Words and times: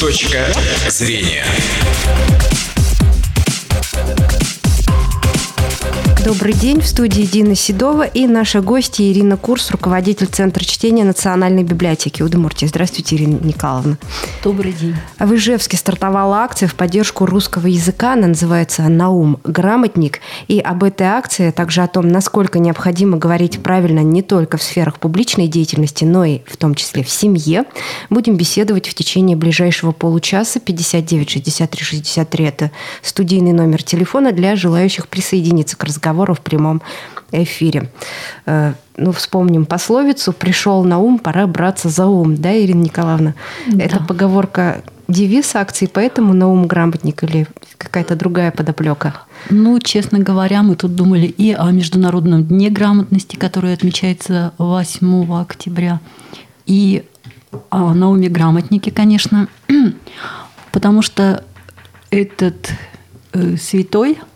Точка 0.00 0.46
зрения. 0.88 1.44
Добрый 6.26 6.54
день. 6.54 6.80
В 6.80 6.86
студии 6.88 7.22
Дина 7.22 7.54
Седова 7.54 8.02
и 8.02 8.26
наша 8.26 8.60
гостья 8.60 9.04
Ирина 9.04 9.36
Курс, 9.36 9.70
руководитель 9.70 10.26
Центра 10.26 10.64
чтения 10.64 11.04
Национальной 11.04 11.62
библиотеки 11.62 12.20
Удмуртии. 12.20 12.66
Здравствуйте, 12.66 13.14
Ирина 13.14 13.38
Николаевна. 13.40 13.96
Добрый 14.42 14.72
день. 14.72 14.96
В 15.20 15.34
Ижевске 15.36 15.76
стартовала 15.76 16.38
акция 16.38 16.68
в 16.68 16.74
поддержку 16.74 17.26
русского 17.26 17.68
языка. 17.68 18.14
Она 18.14 18.26
называется 18.26 18.82
«Наум. 18.88 19.38
Грамотник». 19.44 20.18
И 20.48 20.58
об 20.58 20.82
этой 20.82 21.06
акции, 21.06 21.50
а 21.50 21.52
также 21.52 21.82
о 21.82 21.86
том, 21.86 22.08
насколько 22.08 22.58
необходимо 22.58 23.18
говорить 23.18 23.62
правильно 23.62 24.00
не 24.00 24.22
только 24.22 24.56
в 24.56 24.64
сферах 24.64 24.98
публичной 24.98 25.46
деятельности, 25.46 26.04
но 26.04 26.24
и 26.24 26.40
в 26.44 26.56
том 26.56 26.74
числе 26.74 27.04
в 27.04 27.08
семье, 27.08 27.66
будем 28.10 28.36
беседовать 28.36 28.88
в 28.88 28.94
течение 28.94 29.36
ближайшего 29.36 29.92
получаса. 29.92 30.58
59 30.58 31.30
63 31.30 31.84
63– 31.84 32.44
это 32.46 32.72
студийный 33.00 33.52
номер 33.52 33.84
телефона 33.84 34.32
для 34.32 34.56
желающих 34.56 35.06
присоединиться 35.06 35.76
к 35.76 35.84
разговору 35.84 36.15
разговора 36.16 36.34
в 36.34 36.40
прямом 36.40 36.82
эфире. 37.32 37.90
Э, 38.46 38.74
ну, 38.96 39.12
вспомним 39.12 39.66
пословицу 39.66 40.32
«пришел 40.32 40.84
на 40.84 40.98
ум, 40.98 41.18
пора 41.18 41.46
браться 41.46 41.88
за 41.88 42.06
ум». 42.06 42.36
Да, 42.36 42.56
Ирина 42.56 42.84
Николаевна? 42.84 43.34
Да. 43.66 43.84
Это 43.84 44.00
поговорка 44.00 44.82
девиз 45.08 45.54
акции, 45.54 45.86
поэтому 45.86 46.34
на 46.34 46.48
ум 46.48 46.66
грамотник 46.66 47.24
или 47.24 47.46
какая-то 47.78 48.16
другая 48.16 48.50
подоплека? 48.50 49.14
Ну, 49.50 49.78
честно 49.80 50.18
говоря, 50.18 50.62
мы 50.62 50.76
тут 50.76 50.94
думали 50.94 51.26
и 51.26 51.52
о 51.52 51.70
Международном 51.70 52.44
дне 52.44 52.70
грамотности, 52.70 53.36
который 53.36 53.74
отмечается 53.74 54.52
8 54.58 55.40
октября, 55.40 56.00
и 56.66 57.02
о 57.70 57.94
науме 57.94 58.28
грамотнике, 58.28 58.90
конечно, 58.90 59.48
потому 60.72 61.02
что 61.02 61.42
этот 62.10 62.72
э, 63.32 63.56
святой– 63.56 64.18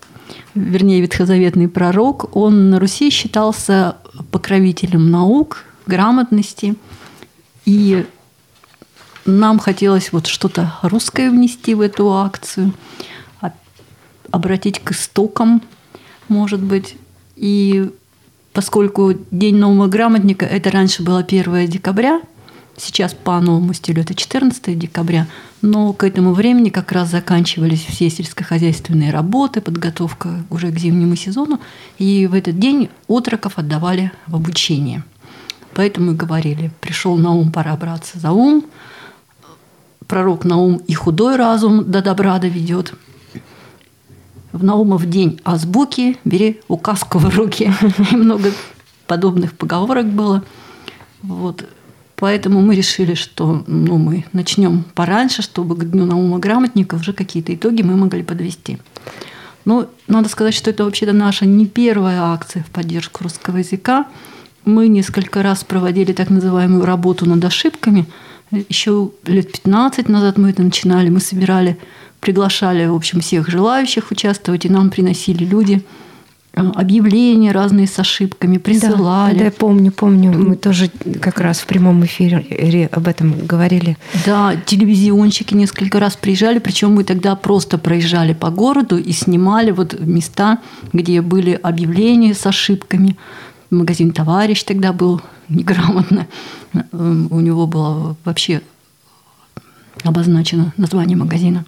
вернее, 0.54 1.00
ветхозаветный 1.00 1.68
пророк, 1.68 2.36
он 2.36 2.70
на 2.70 2.80
Руси 2.80 3.10
считался 3.10 3.96
покровителем 4.30 5.10
наук, 5.10 5.64
грамотности. 5.86 6.74
И 7.64 8.06
нам 9.24 9.58
хотелось 9.58 10.12
вот 10.12 10.26
что-то 10.26 10.74
русское 10.82 11.30
внести 11.30 11.74
в 11.74 11.80
эту 11.80 12.12
акцию, 12.12 12.72
обратить 14.30 14.78
к 14.78 14.92
истокам, 14.92 15.62
может 16.28 16.60
быть. 16.60 16.96
И 17.36 17.90
поскольку 18.52 19.14
День 19.30 19.56
нового 19.56 19.88
грамотника, 19.88 20.46
это 20.46 20.70
раньше 20.70 21.02
было 21.02 21.20
1 21.20 21.66
декабря, 21.66 22.20
Сейчас 22.80 23.12
по 23.12 23.38
новому 23.40 23.74
стилю 23.74 24.00
это 24.00 24.14
14 24.14 24.78
декабря, 24.78 25.26
но 25.60 25.92
к 25.92 26.02
этому 26.02 26.32
времени 26.32 26.70
как 26.70 26.92
раз 26.92 27.10
заканчивались 27.10 27.84
все 27.84 28.08
сельскохозяйственные 28.08 29.10
работы, 29.10 29.60
подготовка 29.60 30.42
уже 30.48 30.72
к 30.72 30.78
зимнему 30.78 31.14
сезону, 31.14 31.60
и 31.98 32.26
в 32.26 32.32
этот 32.32 32.58
день 32.58 32.88
отроков 33.06 33.58
отдавали 33.58 34.12
в 34.26 34.34
обучение. 34.34 35.04
Поэтому 35.74 36.12
и 36.12 36.14
говорили, 36.14 36.70
пришел 36.80 37.18
на 37.18 37.32
ум, 37.32 37.52
пора 37.52 37.76
браться 37.76 38.18
за 38.18 38.32
ум, 38.32 38.64
пророк 40.06 40.46
на 40.46 40.56
ум 40.56 40.80
и 40.86 40.94
худой 40.94 41.36
разум 41.36 41.90
до 41.90 42.00
добра 42.00 42.38
доведет. 42.38 42.94
В 44.52 44.64
Наумов 44.64 45.04
день 45.04 45.38
азбуки, 45.44 46.18
бери 46.24 46.60
указку 46.66 47.18
в 47.18 47.28
руки. 47.36 47.70
И 48.10 48.16
много 48.16 48.52
подобных 49.06 49.52
поговорок 49.52 50.06
было. 50.06 50.42
Вот. 51.22 51.68
Поэтому 52.20 52.60
мы 52.60 52.76
решили, 52.76 53.14
что 53.14 53.64
ну, 53.66 53.96
мы 53.96 54.26
начнем 54.34 54.84
пораньше, 54.94 55.40
чтобы 55.40 55.74
к 55.74 55.90
Дню 55.90 56.04
Наума 56.04 56.38
грамотника 56.38 56.96
уже 56.96 57.14
какие-то 57.14 57.54
итоги 57.54 57.80
мы 57.80 57.96
могли 57.96 58.22
подвести. 58.22 58.76
Но 59.64 59.86
надо 60.06 60.28
сказать, 60.28 60.54
что 60.54 60.68
это 60.68 60.84
вообще-то 60.84 61.14
наша 61.14 61.46
не 61.46 61.66
первая 61.66 62.20
акция 62.20 62.62
в 62.62 62.70
поддержку 62.70 63.24
русского 63.24 63.56
языка. 63.56 64.06
Мы 64.66 64.88
несколько 64.88 65.42
раз 65.42 65.64
проводили 65.64 66.12
так 66.12 66.28
называемую 66.28 66.84
работу 66.84 67.24
над 67.24 67.42
ошибками. 67.42 68.04
Еще 68.50 69.10
лет 69.24 69.50
15 69.52 70.08
назад 70.10 70.36
мы 70.36 70.50
это 70.50 70.62
начинали. 70.62 71.08
Мы 71.08 71.20
собирали, 71.20 71.78
приглашали, 72.20 72.84
в 72.84 72.94
общем, 72.94 73.20
всех 73.20 73.48
желающих 73.48 74.10
участвовать, 74.10 74.66
и 74.66 74.68
нам 74.68 74.90
приносили 74.90 75.44
люди– 75.44 75.82
объявления 76.54 77.52
разные 77.52 77.86
с 77.86 77.98
ошибками 77.98 78.58
присылали. 78.58 79.34
Да, 79.34 79.38
да, 79.38 79.44
я 79.44 79.50
помню, 79.50 79.92
помню. 79.92 80.32
Мы 80.32 80.56
тоже 80.56 80.90
как 81.20 81.40
раз 81.40 81.60
в 81.60 81.66
прямом 81.66 82.04
эфире 82.04 82.88
об 82.92 83.06
этом 83.06 83.34
говорили. 83.46 83.96
Да, 84.26 84.54
телевизионщики 84.66 85.54
несколько 85.54 86.00
раз 86.00 86.16
приезжали, 86.16 86.58
причем 86.58 86.94
мы 86.94 87.04
тогда 87.04 87.36
просто 87.36 87.78
проезжали 87.78 88.34
по 88.34 88.50
городу 88.50 88.98
и 88.98 89.12
снимали 89.12 89.70
вот 89.70 89.98
места, 90.00 90.58
где 90.92 91.22
были 91.22 91.52
объявления 91.52 92.34
с 92.34 92.44
ошибками. 92.46 93.16
Магазин 93.70 94.10
«Товарищ» 94.10 94.64
тогда 94.64 94.92
был 94.92 95.20
неграмотно. 95.48 96.26
Э, 96.72 96.78
у 96.92 97.40
него 97.40 97.66
было 97.66 98.16
вообще 98.24 98.62
обозначено 100.02 100.72
название 100.76 101.16
магазина. 101.16 101.64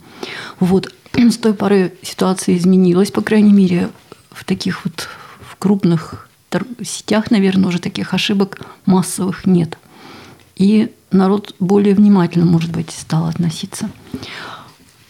Вот. 0.59 0.93
С 1.15 1.37
той 1.37 1.55
поры 1.55 1.93
ситуация 2.03 2.57
изменилась, 2.57 3.11
по 3.11 3.21
крайней 3.21 3.53
мере, 3.53 3.91
в 4.35 4.45
таких 4.45 4.85
вот 4.85 5.09
в 5.41 5.57
крупных 5.57 6.29
сетях, 6.83 7.31
наверное, 7.31 7.69
уже 7.69 7.79
таких 7.79 8.15
ошибок 8.15 8.61
массовых 8.85 9.47
нет. 9.47 9.79
И 10.57 10.93
народ 11.11 11.55
более 11.61 11.95
внимательно, 11.95 12.45
может 12.45 12.71
быть, 12.71 12.91
стал 12.91 13.27
относиться. 13.27 13.91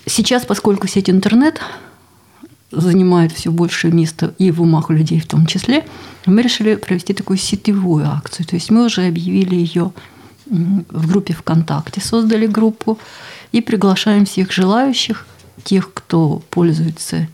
Сейчас, 0.07 0.45
поскольку 0.45 0.87
сеть 0.87 1.11
интернет 1.11 1.61
занимает 2.71 3.33
все 3.33 3.51
большее 3.51 3.93
место 3.93 4.35
и 4.39 4.51
в 4.51 4.63
умах 4.63 4.91
людей 4.91 5.21
в 5.21 5.27
том 5.27 5.47
числе, 5.47 5.85
мы 6.27 6.43
решили 6.43 6.77
провести 6.77 7.13
такую 7.13 7.37
сетевую 7.37 8.09
акцию. 8.09 8.47
То 8.47 8.57
есть 8.57 8.71
мы 8.71 8.87
уже 8.87 9.07
объявили 9.07 9.55
ее 9.55 9.93
в 10.47 11.09
группе 11.09 11.35
ВКонтакте, 11.35 12.01
создали 12.01 12.47
группу 12.47 12.99
и 13.53 13.61
приглашаем 13.61 14.25
всех 14.25 14.53
желающих, 14.53 15.27
тех, 15.65 15.93
кто 15.93 16.43
пользуется 16.51 17.29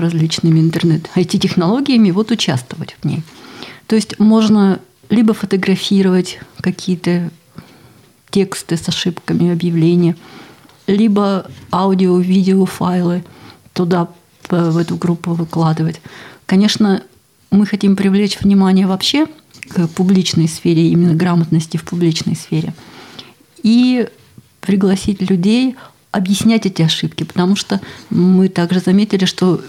различными 0.00 0.60
интернет-IT-технологиями, 0.60 2.10
вот 2.10 2.30
участвовать 2.30 2.96
в 3.00 3.06
ней. 3.06 3.22
То 3.86 3.96
есть 3.96 4.18
можно 4.18 4.80
либо 5.08 5.34
фотографировать 5.34 6.38
какие-то 6.60 7.30
тексты 8.30 8.76
с 8.76 8.88
ошибками, 8.88 9.52
объявления, 9.52 10.16
либо 10.86 11.50
аудио-видео 11.72 12.64
файлы 12.64 13.24
туда, 13.72 14.08
в 14.48 14.76
эту 14.76 14.96
группу 14.96 15.32
выкладывать. 15.32 16.00
Конечно, 16.46 17.02
мы 17.50 17.66
хотим 17.66 17.96
привлечь 17.96 18.40
внимание 18.40 18.86
вообще 18.86 19.26
к 19.68 19.86
публичной 19.88 20.48
сфере, 20.48 20.88
именно 20.88 21.14
грамотности 21.14 21.76
в 21.76 21.84
публичной 21.84 22.34
сфере. 22.34 22.74
И 23.62 24.08
пригласить 24.60 25.28
людей 25.28 25.76
объяснять 26.10 26.66
эти 26.66 26.82
ошибки, 26.82 27.24
потому 27.24 27.54
что 27.54 27.80
мы 28.10 28.48
также 28.48 28.80
заметили, 28.80 29.24
что 29.24 29.60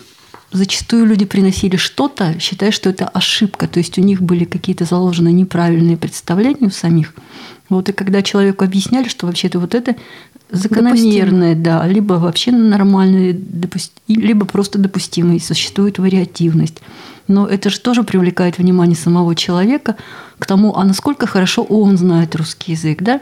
зачастую 0.51 1.05
люди 1.05 1.25
приносили 1.25 1.77
что-то, 1.77 2.39
считая, 2.39 2.71
что 2.71 2.89
это 2.89 3.07
ошибка, 3.07 3.67
то 3.67 3.79
есть 3.79 3.97
у 3.97 4.01
них 4.01 4.21
были 4.21 4.45
какие-то 4.45 4.85
заложенные 4.85 5.33
неправильные 5.33 5.97
представления 5.97 6.67
у 6.67 6.71
самих. 6.71 7.13
Вот 7.69 7.87
и 7.87 7.93
когда 7.93 8.21
человеку 8.21 8.65
объясняли, 8.65 9.07
что 9.07 9.27
вообще-то 9.27 9.59
вот 9.59 9.75
это 9.75 9.95
закономерное, 10.51 11.55
Допустимо. 11.55 11.79
да, 11.79 11.87
либо 11.87 12.13
вообще 12.15 12.51
нормальное, 12.51 13.33
допусти... 13.33 13.93
либо 14.07 14.45
просто 14.45 14.77
допустимое, 14.77 15.39
существует 15.39 15.97
вариативность. 15.97 16.81
Но 17.27 17.47
это 17.47 17.69
же 17.69 17.79
тоже 17.79 18.03
привлекает 18.03 18.57
внимание 18.57 18.97
самого 18.97 19.35
человека 19.35 19.95
к 20.37 20.45
тому, 20.45 20.75
а 20.75 20.83
насколько 20.83 21.27
хорошо 21.27 21.63
он 21.63 21.97
знает 21.97 22.35
русский 22.35 22.73
язык, 22.73 23.01
да? 23.01 23.21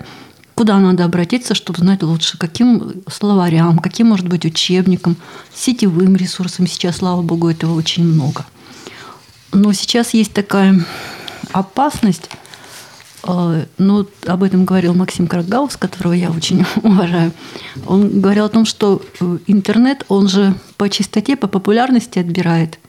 Куда 0.60 0.78
надо 0.78 1.06
обратиться, 1.06 1.56
чтобы 1.56 1.80
знать 1.80 2.04
лучше, 2.04 2.38
каким 2.38 2.92
словарям, 3.10 3.80
каким, 3.80 4.08
может 4.08 4.28
быть, 4.28 4.44
учебникам, 4.44 5.16
сетевым 5.56 6.18
ресурсам. 6.18 6.68
Сейчас, 6.68 6.98
слава 6.98 7.22
богу, 7.22 7.50
этого 7.50 7.76
очень 7.76 8.04
много. 8.04 8.46
Но 9.54 9.72
сейчас 9.72 10.14
есть 10.14 10.34
такая 10.34 10.86
опасность, 11.54 12.30
э, 13.24 13.66
ну, 13.78 14.06
об 14.28 14.44
этом 14.44 14.66
говорил 14.66 14.94
Максим 14.94 15.28
Каргаус, 15.28 15.78
которого 15.78 16.12
я 16.12 16.30
очень 16.30 16.66
уважаю. 16.84 17.32
Он 17.86 18.20
говорил 18.20 18.44
о 18.44 18.50
том, 18.50 18.66
что 18.66 19.02
э, 19.22 19.38
интернет, 19.48 20.04
он 20.10 20.28
же 20.28 20.56
по 20.76 20.90
частоте, 20.90 21.38
по 21.38 21.48
популярности 21.48 22.20
отбирает 22.20 22.80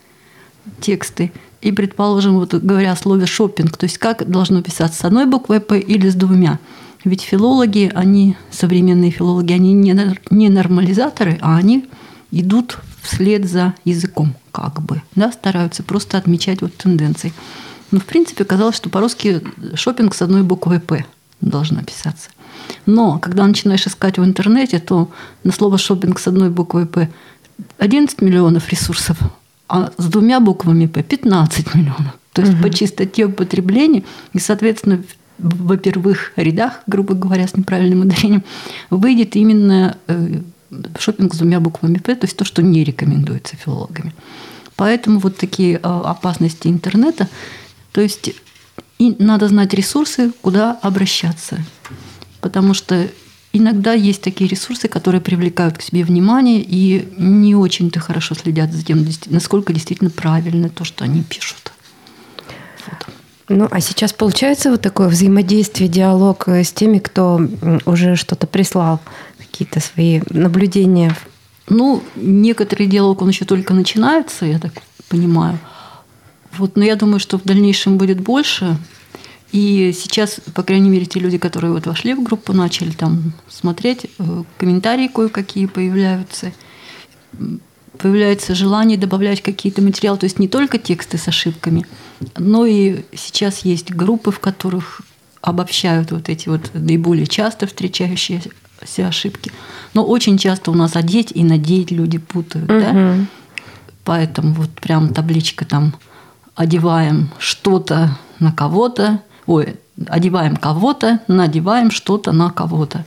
тексты. 0.81 1.31
И, 1.61 1.70
предположим, 1.70 2.34
вот 2.34 2.52
говоря 2.52 2.90
о 2.90 2.96
слове 2.96 3.26
шопинг, 3.26 3.76
то 3.76 3.84
есть 3.84 3.99
как 3.99 4.28
должно 4.28 4.61
писаться 4.61 4.99
с 4.99 5.05
одной 5.05 5.26
буквой 5.26 5.61
П 5.61 5.78
или 5.78 6.08
с 6.08 6.16
двумя– 6.16 6.58
ведь 7.05 7.23
филологи, 7.23 7.91
они, 7.94 8.37
современные 8.50 9.11
филологи, 9.11 9.52
они 9.52 9.73
не 9.73 10.49
нормализаторы, 10.49 11.38
а 11.41 11.56
они 11.56 11.87
идут 12.31 12.79
вслед 13.02 13.49
за 13.49 13.75
языком, 13.85 14.35
как 14.52 14.82
бы, 14.82 15.02
да, 15.14 15.32
стараются 15.32 15.82
просто 15.82 16.19
отмечать 16.19 16.61
вот 16.62 16.76
тенденции. 16.76 17.32
Но, 17.91 17.99
в 17.99 18.05
принципе, 18.05 18.44
казалось, 18.44 18.76
что 18.76 18.88
по-русски 18.88 19.43
шопинг 19.75 20.14
с 20.14 20.23
одной 20.23 20.43
буквой 20.43 20.79
«П» 20.79 21.05
должна 21.41 21.82
писаться. 21.82 22.31
Но 22.87 23.19
когда 23.19 23.47
начинаешь 23.47 23.87
искать 23.87 24.19
в 24.19 24.25
интернете, 24.25 24.79
то 24.79 25.11
на 25.43 25.52
слово 25.52 25.79
шопинг 25.79 26.19
с 26.19 26.29
одной 26.29 26.50
буквой 26.50 26.87
П 26.87 27.08
11 27.79 28.20
миллионов 28.23 28.69
ресурсов, 28.69 29.19
а 29.69 29.91
с 29.97 30.05
двумя 30.06 30.41
буквами 30.41 30.87
П 30.87 31.02
15 31.02 31.75
миллионов. 31.75 32.14
То 32.32 32.43
есть 32.43 32.55
угу. 32.55 32.62
по 32.62 32.70
чистоте 32.70 33.25
употребления 33.25 34.05
и, 34.32 34.38
соответственно, 34.38 35.02
во 35.42 35.76
первых 35.76 36.32
рядах, 36.37 36.82
грубо 36.87 37.14
говоря, 37.14 37.46
с 37.46 37.56
неправильным 37.56 38.02
ударением, 38.02 38.44
выйдет 38.90 39.37
именно 39.37 39.96
э, 40.06 40.40
шопинг 40.98 41.34
с 41.34 41.38
двумя 41.38 41.60
буквами 41.60 41.98
П, 41.98 42.14
то 42.14 42.26
есть 42.26 42.37
то, 42.37 42.44
что 42.44 42.62
не 42.62 42.84
рекомендуется 42.84 43.56
филологами. 43.56 44.14
Поэтому 44.76 45.19
вот 45.19 45.37
такие 45.37 45.76
э, 45.76 45.78
опасности 45.82 46.69
интернета, 46.69 47.28
то 47.92 48.00
есть 48.00 48.34
и 48.98 49.16
надо 49.19 49.48
знать 49.48 49.72
ресурсы, 49.72 50.31
куда 50.42 50.72
обращаться. 50.82 51.58
Потому 52.42 52.75
что 52.75 53.08
иногда 53.52 53.94
есть 53.94 54.20
такие 54.20 54.48
ресурсы, 54.48 54.88
которые 54.88 55.22
привлекают 55.22 55.78
к 55.78 55.82
себе 55.82 56.04
внимание 56.04 56.62
и 56.62 57.08
не 57.16 57.54
очень-то 57.54 57.98
хорошо 57.98 58.34
следят 58.34 58.72
за 58.72 58.84
тем, 58.84 59.06
насколько 59.26 59.72
действительно 59.72 60.10
правильно 60.10 60.69
то, 60.69 60.84
что 60.84 61.04
они 61.04 61.22
пишут. 61.22 61.72
Ну, 63.52 63.67
а 63.69 63.81
сейчас 63.81 64.12
получается 64.12 64.70
вот 64.70 64.81
такое 64.81 65.08
взаимодействие, 65.08 65.88
диалог 65.88 66.47
э, 66.47 66.62
с 66.62 66.73
теми, 66.73 67.00
кто 67.00 67.41
уже 67.85 68.14
что-то 68.14 68.47
прислал, 68.47 69.00
какие-то 69.38 69.81
свои 69.81 70.20
наблюдения? 70.31 71.17
Ну, 71.69 72.00
некоторый 72.14 72.87
диалог, 72.87 73.23
он 73.23 73.31
еще 73.31 73.44
только 73.44 73.75
начинается, 73.75 74.47
я 74.47 74.61
так 74.61 74.73
понимаю. 75.08 75.58
Вот, 76.56 76.76
но 76.76 76.85
я 76.85 76.94
думаю, 76.94 77.19
что 77.19 77.38
в 77.38 77.43
дальнейшем 77.43 77.99
будет 77.99 78.20
больше. 78.20 78.76
И 79.50 79.93
сейчас, 79.99 80.41
по 80.55 80.62
крайней 80.62 80.88
мере, 80.88 81.06
те 81.06 81.19
люди, 81.19 81.37
которые 81.37 81.73
вот 81.73 81.88
вошли 81.88 82.14
в 82.14 82.23
группу, 82.23 82.52
начали 82.52 82.93
там 82.93 83.32
смотреть, 83.49 84.06
э, 84.20 84.44
комментарии 84.58 85.08
кое-какие 85.08 85.67
появляются 85.67 86.52
появляется 88.00 88.55
желание 88.55 88.97
добавлять 88.97 89.43
какие-то 89.43 89.82
материалы, 89.82 90.19
то 90.19 90.25
есть 90.25 90.38
не 90.38 90.49
только 90.49 90.79
тексты 90.79 91.19
с 91.19 91.29
ошибками, 91.29 91.87
но 92.37 92.67
и 92.67 93.05
сейчас 93.14 93.61
есть 93.61 93.93
группы, 93.93 94.31
в 94.31 94.41
которых 94.41 95.02
обобщают 95.41 96.11
вот 96.11 96.29
эти 96.29 96.49
вот 96.49 96.70
наиболее 96.75 97.26
часто 97.26 97.67
встречающиеся 97.67 98.50
ошибки. 98.99 99.52
Но 99.94 100.05
очень 100.05 100.38
часто 100.38 100.70
у 100.70 100.75
нас 100.75 100.97
одеть 100.97 101.32
и 101.35 101.44
надеть 101.44 101.91
люди 101.91 102.19
путают, 102.19 102.70
угу. 102.70 102.81
да? 102.81 103.17
Поэтому 104.05 104.55
вот 104.55 104.70
прям 104.70 105.12
табличка 105.12 105.64
там 105.64 105.94
одеваем 106.55 107.31
что-то 107.38 108.19
на 108.38 108.52
кого-то, 108.52 109.23
ой, 109.47 109.76
одеваем 110.06 110.56
кого-то, 110.56 111.20
надеваем 111.29 111.91
что-то 111.91 112.32
на 112.32 112.50
кого-то. 112.50 113.05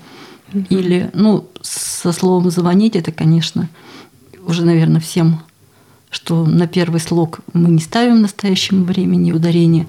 Или, 0.69 1.09
ну, 1.13 1.49
со 1.61 2.11
словом 2.11 2.51
звонить 2.51 2.95
это, 2.95 3.11
конечно, 3.11 3.69
уже, 4.45 4.65
наверное, 4.65 5.01
всем, 5.01 5.41
что 6.09 6.45
на 6.45 6.67
первый 6.67 6.99
слог 6.99 7.39
мы 7.53 7.69
не 7.69 7.79
ставим 7.79 8.17
в 8.17 8.21
настоящем 8.21 8.83
времени 8.83 9.31
ударение, 9.31 9.87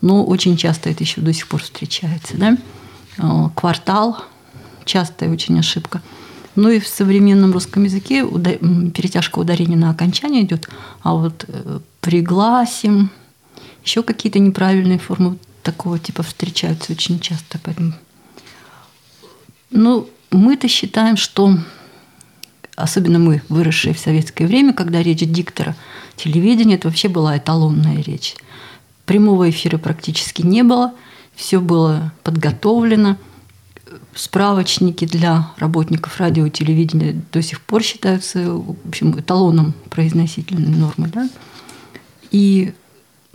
но 0.00 0.24
очень 0.24 0.56
часто 0.56 0.90
это 0.90 1.04
еще 1.04 1.20
до 1.20 1.32
сих 1.32 1.48
пор 1.48 1.62
встречается. 1.62 2.36
Да? 2.36 2.56
Э, 3.18 3.48
квартал– 3.54 4.18
частая 4.86 5.30
очень 5.30 5.58
ошибка. 5.58 6.00
Ну 6.54 6.70
и 6.70 6.80
в 6.80 6.88
современном 6.88 7.52
русском 7.52 7.84
языке 7.84 8.24
перетяжка 8.24 9.38
ударения 9.38 9.76
на 9.76 9.90
окончание 9.90 10.42
идет, 10.42 10.66
а 11.02 11.12
вот 11.12 11.44
э, 11.48 11.80
пригласим, 12.00 13.10
еще 13.84 14.02
какие-то 14.02 14.38
неправильные 14.38 14.98
формы 14.98 15.36
такого 15.62 15.98
типа 15.98 16.22
встречаются 16.22 16.92
очень 16.92 17.20
часто. 17.20 17.58
Поэтому... 17.62 17.92
Ну, 19.70 20.08
мы-то 20.30 20.68
считаем, 20.68 21.18
что 21.18 21.58
особенно 22.76 23.18
мы, 23.18 23.42
выросшие 23.48 23.94
в 23.94 23.98
советское 23.98 24.46
время, 24.46 24.72
когда 24.72 25.02
речь 25.02 25.20
диктора 25.20 25.74
телевидения, 26.16 26.76
это 26.76 26.88
вообще 26.88 27.08
была 27.08 27.36
эталонная 27.36 28.02
речь. 28.02 28.36
Прямого 29.06 29.50
эфира 29.50 29.78
практически 29.78 30.42
не 30.42 30.62
было, 30.62 30.92
все 31.34 31.60
было 31.60 32.12
подготовлено. 32.22 33.16
Справочники 34.14 35.04
для 35.04 35.52
работников 35.58 36.18
радио 36.18 36.46
и 36.46 36.50
телевидения 36.50 37.22
до 37.32 37.42
сих 37.42 37.60
пор 37.60 37.82
считаются 37.82 38.50
в 38.50 38.76
общем, 38.88 39.18
эталоном 39.18 39.74
произносительной 39.90 40.74
нормы. 40.74 41.08
Да? 41.08 41.28
И 42.30 42.72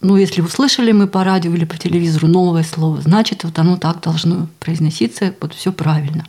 ну, 0.02 0.18
если 0.18 0.42
услышали 0.42 0.92
мы 0.92 1.08
по 1.08 1.24
радио 1.24 1.54
или 1.54 1.66
по 1.66 1.78
телевизору 1.78 2.28
новое 2.28 2.64
слово, 2.64 3.02
значит, 3.02 3.44
вот 3.44 3.58
оно 3.60 3.78
так 3.78 4.02
должно 4.02 4.48
произноситься, 4.60 5.36
вот 5.40 5.54
все 5.54 5.72
правильно. 5.72 6.26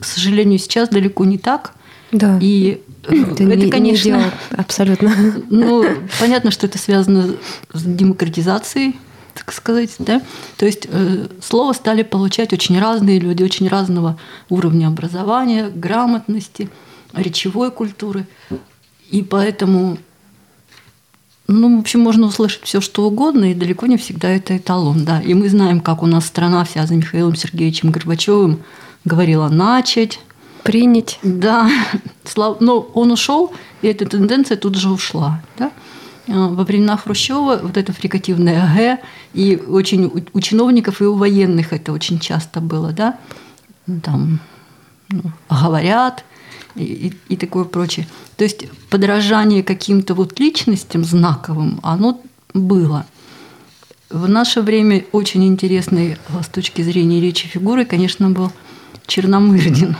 К 0.00 0.04
сожалению, 0.04 0.58
сейчас 0.58 0.88
далеко 0.88 1.24
не 1.24 1.38
так. 1.38 1.75
Да. 2.12 2.38
И 2.40 2.80
э, 3.04 3.14
это, 3.14 3.44
это 3.44 3.56
не, 3.56 3.70
конечно, 3.70 4.08
не 4.08 4.18
дело, 4.18 4.32
абсолютно. 4.56 5.12
Ну, 5.50 5.84
понятно, 6.20 6.50
что 6.50 6.66
это 6.66 6.78
связано 6.78 7.36
с 7.72 7.82
демократизацией, 7.82 8.96
так 9.34 9.52
сказать, 9.52 9.94
да. 9.98 10.22
То 10.56 10.66
есть 10.66 10.86
э, 10.90 11.26
слово 11.42 11.72
стали 11.72 12.02
получать 12.02 12.52
очень 12.52 12.78
разные 12.80 13.18
люди, 13.18 13.42
очень 13.42 13.68
разного 13.68 14.18
уровня 14.48 14.88
образования, 14.88 15.68
грамотности, 15.68 16.70
речевой 17.12 17.70
культуры, 17.70 18.26
и 19.10 19.22
поэтому 19.22 19.98
ну, 21.48 21.76
в 21.76 21.80
общем, 21.80 22.00
можно 22.00 22.26
услышать 22.26 22.62
все, 22.64 22.80
что 22.80 23.04
угодно, 23.06 23.52
и 23.52 23.54
далеко 23.54 23.86
не 23.86 23.96
всегда 23.96 24.30
это 24.30 24.56
эталон, 24.56 25.04
да. 25.04 25.20
И 25.20 25.32
мы 25.32 25.48
знаем, 25.48 25.80
как 25.80 26.02
у 26.02 26.06
нас 26.06 26.26
страна 26.26 26.64
вся 26.64 26.86
за 26.86 26.96
Михаилом 26.96 27.36
Сергеевичем 27.36 27.92
Горбачевым 27.92 28.62
говорила 29.04 29.48
начать, 29.48 30.18
принять. 30.66 31.18
Да, 31.22 31.70
но 32.60 32.80
он 32.94 33.12
ушел, 33.12 33.52
и 33.82 33.88
эта 33.88 34.06
тенденция 34.06 34.56
тут 34.56 34.76
же 34.76 34.90
ушла. 34.90 35.42
Да? 35.58 35.70
А, 36.28 36.48
во 36.48 36.64
времена 36.64 36.96
Хрущева 36.96 37.60
вот 37.62 37.76
это 37.76 37.92
фрикативное 37.92 38.74
«г», 38.74 38.98
и 39.32 39.56
очень 39.56 40.10
у 40.32 40.40
чиновников 40.40 41.00
и 41.00 41.04
у 41.04 41.14
военных 41.14 41.72
это 41.72 41.92
очень 41.92 42.18
часто 42.18 42.60
было, 42.60 42.92
да, 42.92 43.18
там 44.02 44.40
ну, 45.08 45.22
говорят 45.48 46.24
и, 46.74 46.84
и, 46.84 47.34
и 47.34 47.36
такое 47.36 47.64
прочее. 47.64 48.08
То 48.36 48.44
есть 48.44 48.66
подражание 48.90 49.62
каким-то 49.62 50.14
вот 50.14 50.38
личностям 50.40 51.04
знаковым, 51.04 51.80
оно 51.82 52.20
было. 52.54 53.06
В 54.10 54.28
наше 54.28 54.62
время 54.62 55.04
очень 55.12 55.44
интересной 55.44 56.16
с 56.42 56.48
точки 56.48 56.82
зрения 56.82 57.20
речи 57.20 57.46
фигуры, 57.46 57.84
конечно, 57.84 58.30
был 58.30 58.52
Черномырдин. 59.06 59.96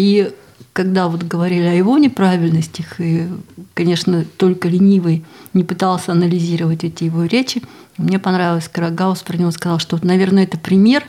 И 0.00 0.32
когда 0.72 1.08
вот 1.08 1.24
говорили 1.24 1.64
о 1.64 1.74
его 1.74 1.98
неправильностях, 1.98 2.98
и, 3.00 3.28
конечно, 3.74 4.24
только 4.38 4.66
ленивый 4.66 5.26
не 5.52 5.62
пытался 5.62 6.12
анализировать 6.12 6.84
эти 6.84 7.04
его 7.04 7.26
речи, 7.26 7.62
мне 7.98 8.18
понравилось, 8.18 8.66
Карагаус 8.68 9.20
про 9.20 9.36
него 9.36 9.50
сказал, 9.50 9.78
что, 9.78 9.98
наверное, 10.02 10.44
это 10.44 10.56
пример 10.56 11.04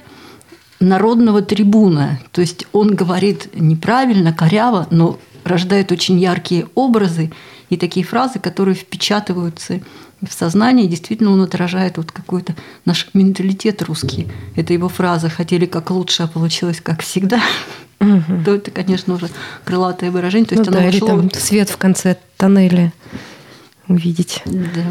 народного 0.82 1.42
трибуна. 1.42 2.20
То 2.34 2.42
есть 2.42 2.68
он 2.74 2.94
говорит 2.94 3.50
неправильно, 3.56 4.34
коряво, 4.34 4.88
но 4.92 5.18
рождает 5.46 5.94
очень 5.94 6.20
яркие 6.20 6.68
образы 6.75 7.32
и 7.70 7.77
такие 7.77 8.06
фразы, 8.06 8.39
которые 8.39 8.75
впечатываются 8.75 9.80
в 10.22 10.34
сознание. 10.34 10.88
Действительно, 10.88 11.32
он 11.32 11.39
отражает 11.39 11.96
вот 11.96 12.12
какой-то 12.12 12.58
наш 12.84 13.08
менталитет 13.13 13.84
русский. 13.84 14.27
Это 14.58 14.74
его 14.74 14.89
фраза 14.89 15.30
«хотели 15.30 15.65
как 15.65 15.92
лучше, 15.92 16.24
а 16.24 16.27
получилось 16.27 16.82
как 16.82 17.01
всегда». 17.04 17.42
Угу. 18.01 18.43
То 18.43 18.55
это, 18.55 18.72
конечно, 18.72 19.13
уже 19.13 19.29
крылатое 19.63 20.10
выражение. 20.10 20.48
То 20.48 20.55
есть 20.55 20.70
ну, 20.70 20.75
оно 20.75 20.81
да, 20.81 20.89
ушло... 20.89 21.08
или 21.08 21.29
там 21.29 21.31
свет 21.39 21.70
в 21.70 21.77
конце 21.77 22.17
тоннеля 22.36 22.91
увидеть. 23.88 24.41
Да. 24.46 24.86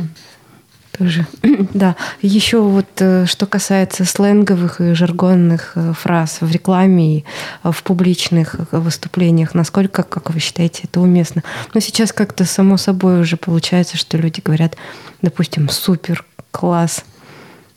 Тоже. 0.96 1.26
да. 1.74 1.96
Еще 2.22 2.60
вот 2.60 2.86
э, 2.98 3.26
что 3.26 3.46
касается 3.46 4.04
сленговых 4.04 4.80
и 4.80 4.92
жаргонных 4.92 5.72
э, 5.74 5.92
фраз 5.92 6.38
в 6.40 6.50
рекламе 6.52 7.18
и 7.18 7.24
э, 7.64 7.72
в 7.72 7.82
публичных 7.82 8.56
выступлениях, 8.70 9.54
насколько, 9.54 10.04
как 10.04 10.30
вы 10.30 10.38
считаете, 10.38 10.82
это 10.84 11.00
уместно? 11.00 11.42
Но 11.74 11.80
сейчас 11.80 12.12
как-то 12.12 12.44
само 12.44 12.76
собой 12.76 13.20
уже 13.20 13.36
получается, 13.36 13.96
что 13.96 14.18
люди 14.18 14.40
говорят, 14.44 14.76
допустим, 15.20 15.68
супер, 15.68 16.24
класс, 16.52 17.04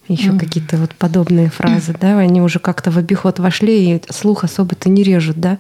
еще 0.08 0.30
mm. 0.30 0.40
какие-то 0.40 0.78
вот 0.78 0.96
подобные 0.96 1.50
фразы, 1.50 1.96
да, 2.00 2.18
они 2.18 2.42
уже 2.42 2.60
как-то 2.60 2.92
в 2.92 2.98
обиход 2.98 3.40
вошли, 3.40 3.96
и 3.96 4.02
слух 4.12 4.44
особо-то 4.44 4.90
не 4.90 5.04
режут, 5.04 5.40
да? 5.40 5.60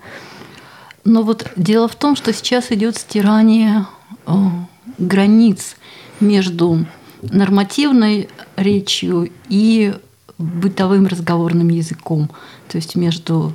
Но 1.06 1.24
вот 1.24 1.52
дело 1.56 1.88
в 1.88 1.96
том, 1.96 2.16
что 2.16 2.34
сейчас 2.34 2.72
идет 2.72 2.98
стирание 2.98 3.86
о, 4.26 4.52
границ 4.98 5.76
между 6.20 6.86
нормативной 7.22 8.30
речью 8.56 9.32
и 9.50 9.94
бытовым 10.38 11.08
разговорным 11.08 11.70
языком, 11.70 12.30
то 12.68 12.78
есть 12.78 12.96
между 12.96 13.54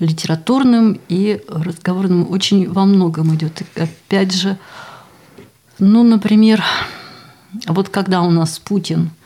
литературным 0.00 1.00
и 1.08 1.40
разговорным 1.48 2.28
очень 2.30 2.68
во 2.70 2.84
многом 2.84 3.34
идет. 3.36 3.62
опять 3.76 4.34
же, 4.34 4.58
ну, 5.78 6.02
например, 6.02 6.64
вот 7.68 7.88
когда 7.88 8.22
у 8.22 8.30
нас 8.30 8.58
Путин– 8.58 9.10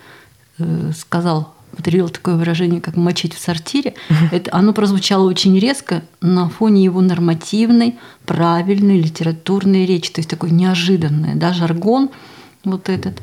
сказал 0.96 1.54
употребил 1.72 2.08
такое 2.08 2.36
выражение, 2.36 2.80
как 2.80 2.96
«мочить 2.96 3.34
в 3.34 3.40
сортире», 3.40 3.94
это, 4.32 4.50
оно 4.52 4.72
прозвучало 4.72 5.28
очень 5.28 5.58
резко 5.58 6.02
на 6.20 6.48
фоне 6.48 6.84
его 6.84 7.00
нормативной, 7.00 7.96
правильной 8.26 9.00
литературной 9.00 9.86
речи, 9.86 10.10
то 10.12 10.20
есть 10.20 10.30
такой 10.30 10.50
неожиданный, 10.50 11.34
да, 11.34 11.52
жаргон 11.52 12.10
вот 12.64 12.88
этот. 12.88 13.20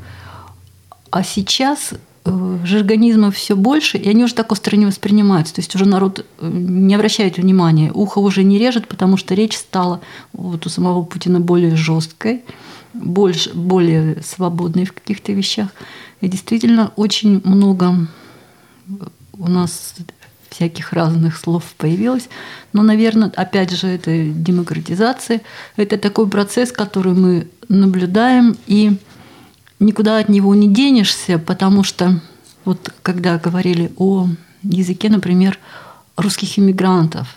А 1.11 1.23
сейчас 1.23 1.93
э, 2.25 2.57
жаргонизмов 2.63 3.35
все 3.35 3.55
больше, 3.55 3.97
и 3.97 4.09
они 4.09 4.23
уже 4.23 4.33
так 4.33 4.51
остро 4.51 4.75
не 4.75 4.85
воспринимаются. 4.85 5.55
То 5.55 5.61
есть 5.61 5.75
уже 5.75 5.85
народ 5.85 6.25
э, 6.39 6.49
не 6.51 6.95
обращает 6.95 7.37
внимания, 7.37 7.91
ухо 7.93 8.19
уже 8.19 8.43
не 8.43 8.57
режет, 8.57 8.87
потому 8.87 9.17
что 9.17 9.33
речь 9.33 9.57
стала 9.57 10.01
вот 10.33 10.65
у 10.65 10.69
самого 10.69 11.03
Путина 11.03 11.39
более 11.39 11.75
жесткой, 11.75 12.43
больше, 12.93 13.53
более 13.53 14.21
свободной 14.23 14.85
в 14.85 14.93
каких-то 14.93 15.31
вещах. 15.31 15.69
И 16.21 16.27
действительно 16.27 16.91
очень 16.95 17.41
много 17.43 18.07
у 19.33 19.47
нас 19.49 19.95
всяких 20.49 20.93
разных 20.93 21.37
слов 21.37 21.73
появилось. 21.77 22.29
Но, 22.71 22.81
наверное, 22.83 23.31
опять 23.35 23.71
же, 23.71 23.87
это 23.87 24.25
демократизация. 24.25 25.41
Это 25.75 25.97
такой 25.97 26.29
процесс, 26.29 26.71
который 26.71 27.13
мы 27.13 27.47
наблюдаем, 27.67 28.55
и 28.67 28.97
никуда 29.79 30.19
от 30.19 30.29
него 30.29 30.55
не 30.55 30.67
денешься, 30.69 31.39
потому 31.39 31.83
что 31.83 32.21
вот 32.63 32.93
когда 33.01 33.37
говорили 33.37 33.91
о 33.97 34.27
языке, 34.63 35.09
например, 35.09 35.59
русских 36.15 36.57
иммигрантов, 36.57 37.35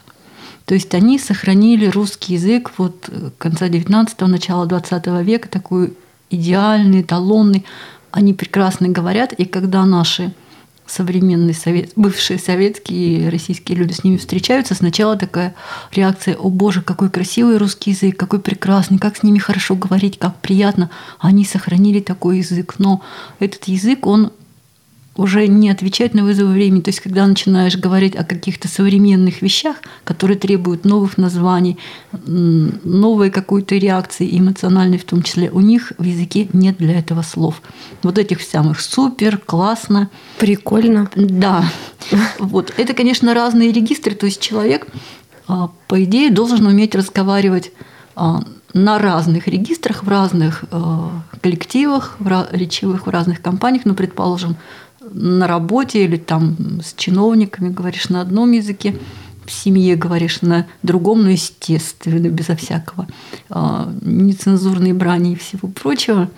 то 0.64 0.74
есть 0.74 0.94
они 0.94 1.18
сохранили 1.18 1.86
русский 1.86 2.34
язык 2.34 2.72
вот 2.76 3.10
конца 3.38 3.68
19-го, 3.68 4.26
начала 4.26 4.66
20 4.66 5.06
века, 5.24 5.48
такой 5.48 5.94
идеальный, 6.30 7.00
эталонный. 7.00 7.64
Они 8.10 8.34
прекрасно 8.34 8.88
говорят, 8.88 9.32
и 9.32 9.44
когда 9.44 9.84
наши 9.84 10.32
современные 10.86 11.54
совет, 11.54 11.92
бывшие 11.96 12.38
советские 12.38 13.28
российские 13.28 13.76
люди 13.76 13.92
с 13.92 14.04
ними 14.04 14.16
встречаются, 14.16 14.74
сначала 14.74 15.16
такая 15.16 15.54
реакция, 15.92 16.34
о 16.36 16.48
боже, 16.48 16.82
какой 16.82 17.10
красивый 17.10 17.58
русский 17.58 17.90
язык, 17.90 18.16
какой 18.16 18.40
прекрасный, 18.40 18.98
как 18.98 19.16
с 19.16 19.22
ними 19.22 19.38
хорошо 19.38 19.74
говорить, 19.74 20.18
как 20.18 20.40
приятно. 20.40 20.90
Они 21.18 21.44
сохранили 21.44 22.00
такой 22.00 22.38
язык. 22.38 22.76
Но 22.78 23.02
этот 23.38 23.64
язык, 23.64 24.06
он 24.06 24.32
уже 25.18 25.48
не 25.48 25.68
отвечать 25.68 26.14
на 26.14 26.22
вызовы 26.22 26.52
времени. 26.52 26.80
То 26.80 26.90
есть, 26.90 27.00
когда 27.00 27.26
начинаешь 27.26 27.76
говорить 27.76 28.14
о 28.14 28.24
каких-то 28.24 28.68
современных 28.68 29.42
вещах, 29.42 29.76
которые 30.04 30.38
требуют 30.38 30.84
новых 30.84 31.18
названий, 31.18 31.76
новой 32.24 33.30
какой-то 33.30 33.74
реакции, 33.74 34.38
эмоциональной 34.38 34.96
в 34.96 35.04
том 35.04 35.24
числе, 35.24 35.50
у 35.50 35.58
них 35.58 35.92
в 35.98 36.04
языке 36.04 36.48
нет 36.52 36.76
для 36.78 37.00
этого 37.00 37.22
слов. 37.22 37.60
Вот 38.04 38.16
этих 38.16 38.40
самых 38.40 38.80
супер, 38.80 39.38
классно. 39.38 40.08
Прикольно. 40.38 41.10
Да. 41.16 41.64
Вот. 42.38 42.72
Это, 42.76 42.94
конечно, 42.94 43.34
разные 43.34 43.72
регистры. 43.72 44.14
То 44.14 44.26
есть 44.26 44.40
человек, 44.40 44.86
а, 45.48 45.72
по 45.88 46.04
идее, 46.04 46.30
должен 46.30 46.64
уметь 46.64 46.94
разговаривать 46.94 47.72
а, 48.14 48.44
на 48.72 48.98
разных 49.00 49.48
регистрах, 49.48 50.04
в 50.04 50.08
разных 50.08 50.64
а, 50.70 51.10
коллективах, 51.40 52.14
в 52.20 52.48
речевых, 52.52 53.08
в 53.08 53.10
разных 53.10 53.42
компаниях, 53.42 53.84
ну, 53.84 53.94
предположим, 53.94 54.56
на 55.12 55.46
работе 55.46 56.04
или 56.04 56.16
там 56.16 56.80
с 56.82 56.94
чиновниками 56.94 57.68
говоришь 57.68 58.08
на 58.08 58.20
одном 58.20 58.52
языке, 58.52 58.94
в 59.44 59.50
семье 59.50 59.96
говоришь 59.96 60.42
на 60.42 60.66
другом, 60.82 61.22
но 61.22 61.30
естественно, 61.30 62.28
безо 62.28 62.54
всякого 62.54 63.06
а, 63.48 63.90
нецензурной 64.02 64.92
брани 64.92 65.32
и 65.32 65.36
всего 65.36 65.68
прочего. 65.68 66.28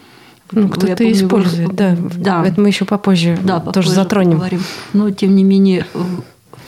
Ну, 0.52 0.68
кто-то 0.68 1.10
использует, 1.12 1.74
да. 1.74 1.96
да. 2.16 2.44
Это 2.44 2.60
мы 2.60 2.68
еще 2.68 2.84
попозже 2.84 3.38
да, 3.42 3.60
тоже 3.60 3.66
попозже 3.66 3.90
затронем. 3.90 4.32
Поговорим. 4.32 4.62
Но, 4.92 5.10
тем 5.10 5.36
не 5.36 5.44
менее, 5.44 5.86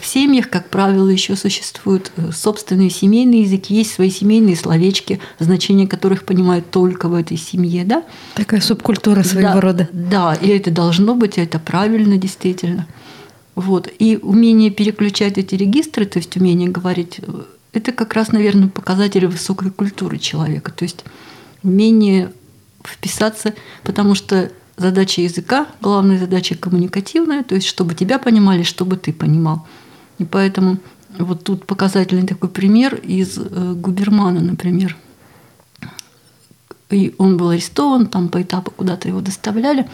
в 0.02 0.06
семьях, 0.06 0.50
как 0.50 0.68
правило, 0.68 1.08
еще 1.08 1.36
существуют 1.36 2.10
э, 2.16 2.32
собственные 2.32 2.90
семейные 2.90 3.42
языки, 3.42 3.72
есть 3.72 3.94
свои 3.94 4.10
семейные 4.10 4.56
словечки, 4.56 5.20
значение 5.38 5.86
которых 5.86 6.24
понимают 6.24 6.68
только 6.72 7.08
в 7.08 7.14
этой 7.14 7.36
семье, 7.36 7.84
да? 7.84 8.02
Такая 8.34 8.60
субкультура 8.60 9.22
своего 9.22 9.54
да, 9.54 9.60
рода. 9.60 9.88
Да, 9.92 10.34
и 10.34 10.48
это 10.48 10.72
должно 10.72 11.14
быть, 11.14 11.38
и 11.38 11.40
это 11.40 11.60
правильно 11.60 12.16
действительно. 12.16 12.88
Вот. 13.54 13.88
И 14.00 14.18
умение 14.20 14.70
переключать 14.70 15.38
эти 15.38 15.54
регистры, 15.54 16.04
то 16.04 16.18
есть 16.18 16.36
умение 16.36 16.68
говорить, 16.68 17.20
э, 17.20 17.42
это 17.72 17.92
как 17.92 18.14
раз, 18.14 18.32
наверное, 18.32 18.66
показатель 18.66 19.28
высокой 19.28 19.70
культуры 19.70 20.18
человека. 20.18 20.72
То 20.72 20.82
есть 20.82 21.04
умение 21.62 22.32
вписаться, 22.84 23.54
потому 23.84 24.16
что 24.16 24.50
задача 24.76 25.20
языка, 25.20 25.68
главная 25.80 26.18
задача 26.18 26.56
коммуникативная, 26.56 27.44
то 27.44 27.54
есть 27.54 27.68
чтобы 27.68 27.94
тебя 27.94 28.18
понимали, 28.18 28.64
чтобы 28.64 28.96
ты 28.96 29.12
понимал. 29.12 29.64
И 30.22 30.24
поэтому 30.24 30.78
вот 31.18 31.42
тут 31.42 31.66
показательный 31.66 32.26
такой 32.26 32.48
пример 32.48 32.94
из 32.94 33.36
э, 33.38 33.72
Губермана, 33.74 34.40
например. 34.40 34.96
И 36.90 37.12
он 37.18 37.36
был 37.36 37.48
арестован, 37.48 38.06
там 38.06 38.28
по 38.28 38.40
этапу 38.40 38.70
куда-то 38.70 39.08
его 39.08 39.20
доставляли. 39.20 39.88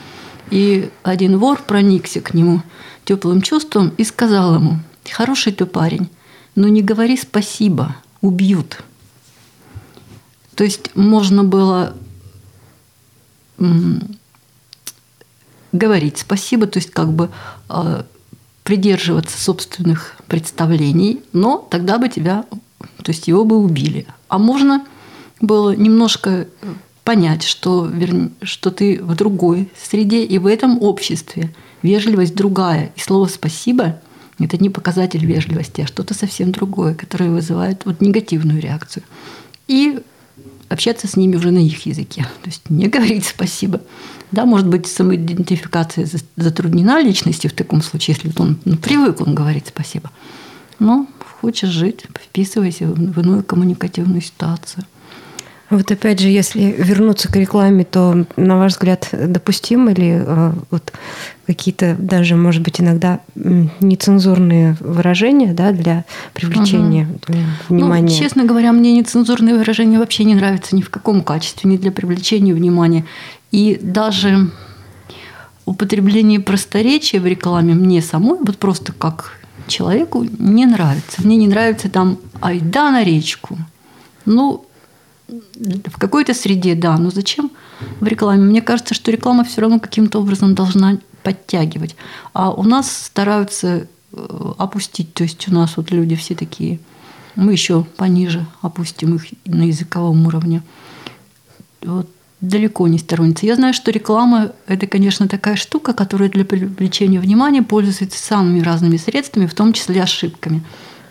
И 0.50 0.90
один 1.02 1.38
вор 1.38 1.62
проникся 1.62 2.20
к 2.20 2.34
нему 2.34 2.62
теплым 3.04 3.40
чувством 3.40 3.88
и 3.96 4.04
сказал 4.04 4.56
ему, 4.56 4.80
хороший 5.10 5.52
ты 5.52 5.64
парень, 5.64 6.10
но 6.54 6.68
не 6.68 6.82
говори 6.82 7.16
спасибо, 7.16 7.96
убьют. 8.20 8.82
То 10.54 10.64
есть 10.64 10.94
можно 10.94 11.42
было 11.42 11.96
говорить 15.72 16.18
спасибо, 16.18 16.66
то 16.66 16.78
есть 16.78 16.90
как 16.90 17.12
бы 17.12 17.30
э, 17.70 18.02
придерживаться 18.68 19.40
собственных 19.40 20.17
представлений, 20.28 21.20
но 21.32 21.66
тогда 21.70 21.98
бы 21.98 22.08
тебя, 22.08 22.44
то 23.02 23.08
есть 23.08 23.28
его 23.28 23.44
бы 23.44 23.58
убили. 23.58 24.06
А 24.28 24.38
можно 24.38 24.84
было 25.40 25.74
немножко 25.74 26.46
понять, 27.04 27.42
что, 27.42 27.86
вернее, 27.86 28.30
что 28.42 28.70
ты 28.70 29.02
в 29.02 29.14
другой 29.14 29.70
среде 29.80 30.24
и 30.24 30.38
в 30.38 30.46
этом 30.46 30.82
обществе 30.82 31.54
вежливость 31.82 32.34
другая. 32.34 32.92
И 32.96 33.00
слово 33.00 33.26
«спасибо»– 33.26 34.00
это 34.38 34.58
не 34.58 34.68
показатель 34.68 35.24
вежливости, 35.24 35.80
а 35.80 35.86
что-то 35.86 36.14
совсем 36.14 36.52
другое, 36.52 36.94
которое 36.94 37.30
вызывает 37.30 37.86
вот 37.86 38.00
негативную 38.00 38.60
реакцию. 38.60 39.04
И 39.68 40.00
общаться 40.68 41.06
с 41.06 41.16
ними 41.16 41.36
уже 41.36 41.50
на 41.50 41.58
их 41.58 41.86
языке. 41.86 42.22
То 42.42 42.50
есть 42.50 42.68
не 42.70 42.88
говорить 42.88 43.24
спасибо. 43.24 43.80
Да, 44.30 44.44
может 44.44 44.66
быть, 44.66 44.86
самоидентификация 44.86 46.06
затруднена 46.36 47.00
личности 47.02 47.46
в 47.46 47.54
таком 47.54 47.82
случае, 47.82 48.16
если 48.16 48.40
он 48.40 48.58
ну, 48.64 48.76
привык, 48.76 49.20
он 49.20 49.34
говорит 49.34 49.66
спасибо. 49.68 50.10
Но 50.78 51.06
хочешь 51.40 51.70
жить, 51.70 52.04
вписывайся 52.14 52.86
в 52.86 53.20
иную 53.20 53.42
коммуникативную 53.42 54.20
ситуацию. 54.20 54.84
Вот 55.70 55.90
опять 55.90 56.18
же, 56.18 56.28
если 56.28 56.74
вернуться 56.78 57.30
к 57.30 57.36
рекламе, 57.36 57.84
то, 57.84 58.24
на 58.36 58.58
ваш 58.58 58.72
взгляд, 58.72 59.08
допустим 59.12 59.90
или 59.90 60.22
э, 60.24 60.52
вот 60.70 60.92
какие-то 61.46 61.94
даже, 61.98 62.36
может 62.36 62.62
быть, 62.62 62.80
иногда 62.80 63.20
нецензурные 63.34 64.76
выражения 64.80 65.52
да, 65.52 65.72
для 65.72 66.06
привлечения 66.32 67.06
угу. 67.28 67.38
внимания? 67.68 68.08
Ну, 68.08 68.18
честно 68.18 68.44
говоря, 68.44 68.72
мне 68.72 68.96
нецензурные 68.96 69.56
выражения 69.56 69.98
вообще 69.98 70.24
не 70.24 70.34
нравятся 70.34 70.74
ни 70.74 70.80
в 70.80 70.88
каком 70.88 71.22
качестве, 71.22 71.70
ни 71.70 71.76
для 71.76 71.92
привлечения 71.92 72.54
внимания. 72.54 73.04
И 73.50 73.78
даже 73.82 74.50
употребление 75.66 76.40
просторечия 76.40 77.20
в 77.20 77.26
рекламе 77.26 77.74
мне 77.74 78.00
самой, 78.00 78.38
вот 78.40 78.56
просто 78.56 78.94
как 78.94 79.38
человеку, 79.66 80.26
не 80.38 80.64
нравится. 80.64 81.22
Мне 81.22 81.36
не 81.36 81.46
нравится 81.46 81.90
там 81.90 82.18
«айда 82.40 82.90
на 82.90 83.04
речку». 83.04 83.58
Ну, 84.24 84.64
в 85.28 85.98
какой-то 85.98 86.34
среде, 86.34 86.74
да, 86.74 86.96
но 86.96 87.10
зачем 87.10 87.50
в 88.00 88.06
рекламе? 88.06 88.42
Мне 88.42 88.62
кажется, 88.62 88.94
что 88.94 89.10
реклама 89.10 89.44
все 89.44 89.60
равно 89.60 89.78
каким-то 89.78 90.20
образом 90.20 90.54
должна 90.54 90.98
подтягивать. 91.22 91.96
А 92.32 92.50
у 92.50 92.62
нас 92.62 92.90
стараются 92.90 93.86
э, 94.12 94.52
опустить, 94.58 95.12
то 95.12 95.24
есть 95.24 95.48
у 95.48 95.54
нас 95.54 95.76
вот 95.76 95.90
люди 95.90 96.16
все 96.16 96.34
такие, 96.34 96.80
мы 97.36 97.52
еще 97.52 97.84
пониже 97.96 98.46
опустим 98.62 99.16
их 99.16 99.26
на 99.44 99.64
языковом 99.64 100.26
уровне. 100.26 100.62
Вот 101.82 102.08
далеко 102.40 102.86
не 102.88 102.98
сторонница. 102.98 103.46
Я 103.46 103.56
знаю, 103.56 103.74
что 103.74 103.90
реклама– 103.90 104.52
это, 104.66 104.86
конечно, 104.86 105.28
такая 105.28 105.56
штука, 105.56 105.92
которая 105.92 106.28
для 106.28 106.44
привлечения 106.44 107.20
внимания 107.20 107.62
пользуется 107.62 108.18
самыми 108.18 108.60
разными 108.60 108.96
средствами, 108.96 109.46
в 109.46 109.54
том 109.54 109.72
числе 109.72 110.02
ошибками. 110.02 110.62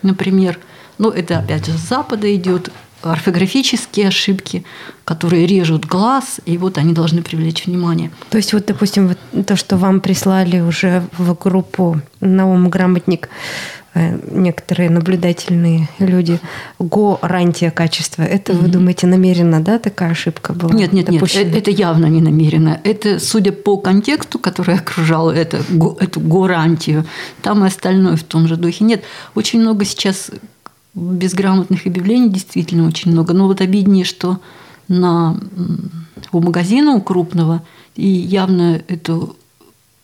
Например, 0.02 0.58
ну, 0.96 1.10
это 1.10 1.38
опять 1.38 1.66
же 1.66 1.72
с 1.72 1.88
Запада 1.88 2.34
идет 2.34 2.70
орфографические 3.02 4.08
ошибки, 4.08 4.64
которые 5.04 5.46
режут 5.46 5.86
глаз, 5.86 6.40
и 6.44 6.58
вот 6.58 6.78
они 6.78 6.92
должны 6.92 7.22
привлечь 7.22 7.66
внимание. 7.66 8.10
То 8.30 8.38
есть 8.38 8.52
вот, 8.52 8.66
допустим, 8.66 9.08
вот 9.08 9.46
то, 9.46 9.56
что 9.56 9.76
вам 9.76 10.00
прислали 10.00 10.60
уже 10.60 11.02
в 11.16 11.34
группу 11.34 12.00
«Наум 12.20 12.68
грамотник», 12.68 13.28
э, 13.94 14.18
некоторые 14.30 14.90
наблюдательные 14.90 15.88
люди 15.98 16.40
гарантия 16.78 17.70
качества. 17.70 18.22
Это, 18.22 18.52
вы 18.52 18.68
думаете, 18.68 19.06
намеренно, 19.06 19.60
да, 19.60 19.78
такая 19.78 20.10
ошибка 20.10 20.52
была? 20.52 20.74
Нет, 20.74 20.92
нет, 20.92 21.06
допущена? 21.06 21.44
нет, 21.44 21.56
это 21.56 21.70
явно 21.70 22.06
не 22.06 22.20
намеренно. 22.20 22.80
Это, 22.84 23.18
судя 23.20 23.52
по 23.52 23.76
контексту, 23.78 24.38
который 24.38 24.74
окружал 24.74 25.30
это, 25.30 25.58
эту 26.00 26.20
гарантию, 26.20 27.04
там 27.42 27.64
и 27.64 27.68
остальное 27.68 28.16
в 28.16 28.24
том 28.24 28.48
же 28.48 28.56
духе. 28.56 28.84
Нет, 28.84 29.04
очень 29.34 29.60
много 29.60 29.84
сейчас 29.84 30.30
безграмотных 30.98 31.86
объявлений, 31.86 32.28
действительно 32.28 32.86
очень 32.86 33.12
много. 33.12 33.34
Но 33.34 33.46
вот 33.46 33.60
обиднее, 33.60 34.04
что 34.04 34.40
на, 34.88 35.38
у 36.32 36.40
магазина 36.40 36.94
у 36.94 37.00
крупного, 37.00 37.62
и 37.94 38.06
явно 38.06 38.82
эту 38.88 39.36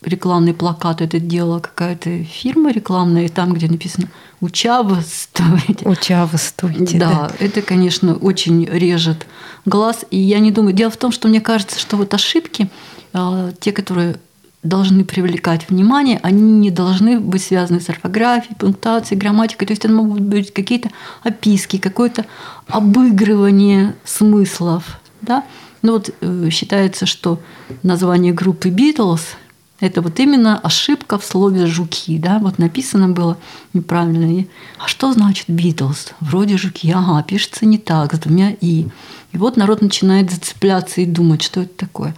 рекламный 0.03 0.55
плакат 0.55 1.01
это 1.01 1.19
делала 1.19 1.61
какая-то 1.61 2.25
фирма 2.25 2.71
рекламная, 2.73 3.25
и 3.25 3.29
там, 3.29 3.55
где 3.55 3.69
написано 3.69 4.09
«Учавствуйте». 4.41 5.89
Учавствуйте, 5.89 6.99
да, 6.99 7.11
да. 7.11 7.31
это, 7.39 7.63
конечно, 7.63 8.15
очень 8.15 8.67
режет 8.67 9.27
глаз. 9.65 10.05
И 10.11 10.19
я 10.19 10.39
не 10.41 10.51
думаю... 10.51 10.75
Дело 10.75 10.91
в 10.91 10.97
том, 10.97 11.13
что 11.13 11.29
мне 11.29 11.41
кажется, 11.41 11.79
что 11.79 11.97
вот 11.97 12.13
ошибки, 12.13 12.69
а, 13.13 13.53
те, 13.61 13.73
которые 13.73 14.17
должны 14.65 15.05
привлекать 15.05 15.69
внимание, 15.69 16.19
они 16.23 16.43
не 16.43 16.71
должны 16.71 17.21
быть 17.21 17.43
связаны 17.43 17.81
с 17.81 17.89
орфографией, 17.91 18.57
пунктуацией, 18.57 19.21
грамматикой. 19.21 19.67
То 19.67 19.73
есть 19.73 19.85
это 19.85 19.95
могут 19.95 20.23
быть 20.23 20.53
какие-то 20.53 20.91
описки, 21.23 21.79
какое-то 21.79 22.25
обыгрывание 22.67 23.95
смыслов. 24.05 25.01
Да? 25.21 25.45
Ну 25.83 25.93
вот 25.93 26.11
э, 26.21 26.49
считается, 26.51 27.05
что 27.07 27.41
название 27.83 28.33
группы 28.33 28.71
Beatles– 28.71 29.21
это 29.81 30.01
вот 30.01 30.19
именно 30.19 30.59
ошибка 30.59 31.19
в 31.19 31.25
слове 31.27 31.67
«жуки». 31.67 32.17
Да? 32.17 32.39
Вот 32.39 32.59
написано 32.59 33.09
было 33.11 33.37
неправильно. 33.75 34.47
А 34.79 34.89
что 34.89 35.13
значит 35.13 35.49
Beatles? 35.51 36.13
Вроде 36.21 36.57
жуки. 36.57 36.91
Ага, 36.91 37.23
пишется 37.23 37.67
не 37.67 37.77
так, 37.77 38.15
с 38.15 38.19
двумя 38.19 38.57
«и». 38.61 38.87
И 39.33 39.37
вот 39.37 39.59
народ 39.59 39.83
начинает 39.83 40.31
зацепляться 40.31 41.03
и 41.03 41.07
думать, 41.07 41.43
что 41.43 41.63
это 41.63 41.75
такое. 41.77 42.15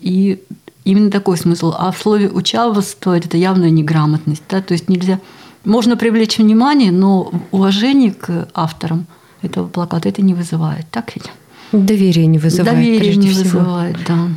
И 0.00 0.42
Именно 0.84 1.10
такой 1.10 1.36
смысл. 1.36 1.74
А 1.76 1.90
в 1.92 1.98
слове 1.98 2.28
учавствовать 2.28 3.26
это 3.26 3.36
явная 3.36 3.70
неграмотность. 3.70 4.42
Да? 4.48 4.60
То 4.60 4.72
есть 4.72 4.88
нельзя... 4.88 5.20
Можно 5.64 5.96
привлечь 5.96 6.38
внимание, 6.38 6.90
но 6.90 7.32
уважение 7.52 8.12
к 8.12 8.48
авторам 8.52 9.06
этого 9.42 9.68
плаката 9.68 10.08
это 10.08 10.20
не 10.20 10.34
вызывает. 10.34 10.86
Так 10.90 11.14
ведь? 11.14 11.30
Доверие 11.70 12.26
не 12.26 12.38
вызывает. 12.38 12.74
Доверие 12.74 13.16
не 13.16 13.28
всего. 13.28 13.60
вызывает, 13.60 13.96
да. 14.06 14.28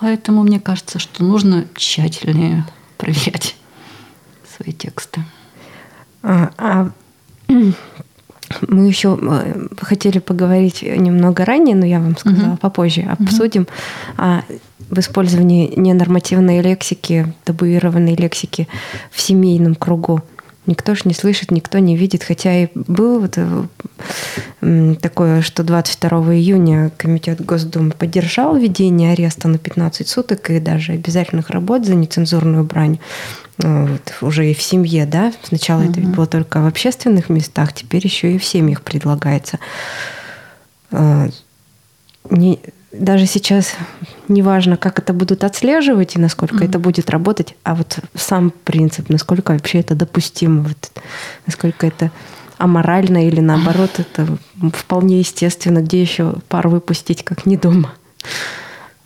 Поэтому 0.00 0.42
мне 0.42 0.60
кажется, 0.60 0.98
что 0.98 1.24
нужно 1.24 1.66
тщательнее 1.74 2.64
проверять 2.96 3.56
свои 4.56 4.72
тексты. 4.72 5.22
А, 6.22 6.50
а 6.56 6.90
мы 8.66 8.86
еще 8.86 9.18
э, 9.20 9.68
хотели 9.80 10.18
поговорить 10.18 10.82
немного 10.82 11.44
ранее, 11.44 11.76
но 11.76 11.86
я 11.86 12.00
вам 12.00 12.16
сказала 12.16 12.52
угу. 12.52 12.58
попозже, 12.58 13.02
обсудим. 13.02 13.62
Угу 14.18 14.44
в 14.90 14.98
использовании 14.98 15.72
ненормативной 15.76 16.60
лексики, 16.60 17.34
табуированной 17.44 18.14
лексики 18.14 18.68
в 19.10 19.20
семейном 19.20 19.74
кругу. 19.74 20.22
Никто 20.66 20.94
ж 20.94 21.06
не 21.06 21.14
слышит, 21.14 21.50
никто 21.50 21.78
не 21.78 21.96
видит, 21.96 22.22
хотя 22.22 22.64
и 22.64 22.68
было 22.74 23.20
вот 23.20 23.38
э, 23.38 24.94
такое, 25.00 25.40
что 25.40 25.62
22 25.62 26.34
июня 26.34 26.90
Комитет 26.98 27.42
Госдумы 27.42 27.92
поддержал 27.92 28.54
введение 28.54 29.12
ареста 29.12 29.48
на 29.48 29.56
15 29.56 30.06
суток 30.06 30.50
и 30.50 30.60
даже 30.60 30.92
обязательных 30.92 31.48
работ 31.48 31.86
за 31.86 31.94
нецензурную 31.94 32.64
брань 32.64 32.98
вот, 33.58 34.14
уже 34.20 34.50
и 34.50 34.54
в 34.54 34.62
семье, 34.62 35.04
да? 35.06 35.32
Сначала 35.42 35.82
угу. 35.82 35.90
это 35.90 36.00
ведь 36.00 36.10
было 36.10 36.26
только 36.26 36.60
в 36.60 36.66
общественных 36.66 37.28
местах, 37.28 37.72
теперь 37.72 38.04
еще 38.04 38.34
и 38.34 38.38
в 38.38 38.44
семьях 38.44 38.82
предлагается. 38.82 39.58
Э, 40.90 41.28
не, 42.30 42.60
даже 42.92 43.26
сейчас 43.26 43.74
неважно, 44.28 44.76
как 44.76 44.98
это 44.98 45.12
будут 45.12 45.44
отслеживать 45.44 46.16
и 46.16 46.18
насколько 46.18 46.56
mm-hmm. 46.56 46.68
это 46.68 46.78
будет 46.78 47.10
работать, 47.10 47.54
а 47.62 47.74
вот 47.74 47.98
сам 48.14 48.50
принцип, 48.50 49.08
насколько 49.08 49.52
вообще 49.52 49.80
это 49.80 49.94
допустимо, 49.94 50.62
вот, 50.62 50.90
насколько 51.46 51.86
это 51.86 52.10
аморально 52.56 53.26
или 53.28 53.40
наоборот, 53.40 53.90
это 53.98 54.26
вполне 54.74 55.20
естественно, 55.20 55.80
где 55.80 56.00
еще 56.00 56.34
пар 56.48 56.68
выпустить, 56.68 57.24
как 57.24 57.46
не 57.46 57.56
дома. 57.56 57.92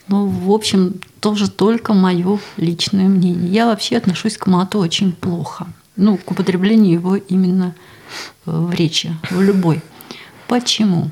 Ну, 0.08 0.26
в 0.26 0.50
общем, 0.50 1.00
тоже 1.20 1.50
только 1.50 1.94
мое 1.94 2.38
личное 2.56 3.08
мнение. 3.08 3.50
Я 3.50 3.66
вообще 3.66 3.96
отношусь 3.96 4.36
к 4.36 4.46
мату 4.46 4.78
очень 4.78 5.12
плохо. 5.12 5.66
Ну, 5.96 6.16
к 6.16 6.30
употреблению 6.30 6.92
его 6.92 7.16
именно 7.16 7.74
э, 8.46 8.50
в 8.50 8.72
речи, 8.72 9.14
в 9.30 9.40
любой. 9.40 9.80
Почему? 10.48 11.10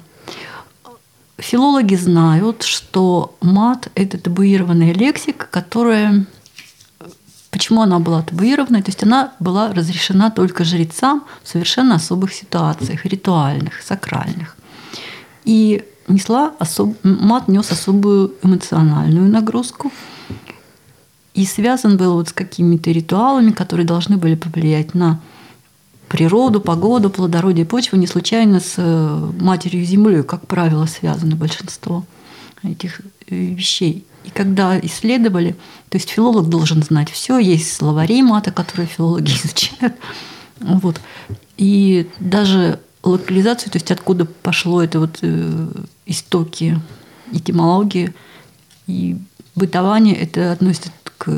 Филологи 1.38 1.94
знают, 1.94 2.62
что 2.62 3.36
мат– 3.40 3.88
это 3.94 4.18
табуированная 4.18 4.92
лексика, 4.92 5.46
которая… 5.50 6.26
Почему 7.50 7.82
она 7.82 7.98
была 7.98 8.22
табуированной? 8.22 8.82
То 8.82 8.90
есть 8.90 9.02
она 9.02 9.32
была 9.40 9.72
разрешена 9.72 10.30
только 10.30 10.64
жрецам 10.64 11.24
в 11.42 11.48
совершенно 11.48 11.96
особых 11.96 12.32
ситуациях, 12.32 13.04
ритуальных, 13.06 13.82
сакральных. 13.82 14.56
И 15.44 15.84
несла 16.08 16.54
особ... 16.58 16.96
мат 17.02 17.48
нес 17.48 17.70
особую 17.70 18.34
эмоциональную 18.42 19.28
нагрузку 19.28 19.92
и 21.34 21.46
связан 21.46 21.96
был 21.96 22.14
вот 22.14 22.28
с 22.28 22.32
какими-то 22.32 22.90
ритуалами, 22.90 23.52
которые 23.52 23.86
должны 23.86 24.16
были 24.16 24.34
повлиять 24.34 24.94
на 24.94 25.20
природу, 26.08 26.60
погоду, 26.60 27.08
плодородие 27.08 27.64
почвы 27.64 27.98
не 27.98 28.06
случайно 28.06 28.58
с 28.58 28.74
э, 28.76 29.30
матерью 29.40 29.84
землей, 29.84 30.24
как 30.24 30.46
правило, 30.46 30.86
связано 30.86 31.36
большинство 31.36 32.04
этих 32.64 33.00
э, 33.28 33.36
вещей. 33.36 34.04
И 34.24 34.30
когда 34.30 34.78
исследовали, 34.80 35.52
то 35.88 35.98
есть 35.98 36.10
филолог 36.10 36.48
должен 36.48 36.82
знать 36.82 37.10
все, 37.10 37.38
есть 37.38 37.72
словари 37.72 38.22
мата, 38.22 38.50
которые 38.50 38.88
филологи 38.88 39.30
изучают. 39.44 39.94
Вот. 40.58 41.00
И 41.56 42.08
даже 42.18 42.80
локализацию, 43.02 43.70
то 43.70 43.76
есть 43.76 43.90
откуда 43.90 44.24
пошло 44.24 44.82
это 44.82 45.00
вот 45.00 45.18
э, 45.22 45.68
истоки 46.06 46.80
этимологии 47.32 48.12
и 48.86 49.16
бытование, 49.54 50.16
это 50.16 50.52
относится 50.52 50.90
к 51.18 51.30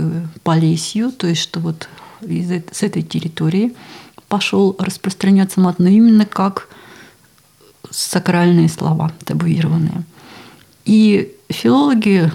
Полесью, 0.42 1.12
то 1.12 1.26
есть 1.26 1.42
что 1.42 1.60
вот 1.60 1.88
из, 2.22 2.50
с 2.50 2.82
этой 2.82 3.02
территории– 3.02 3.74
пошел 4.32 4.74
распространяться 4.78 5.60
мат, 5.60 5.78
но 5.78 5.90
именно 5.90 6.24
как 6.24 6.70
сакральные 7.90 8.70
слова, 8.70 9.12
табуированные. 9.26 10.04
И 10.86 11.36
филологи, 11.50 12.32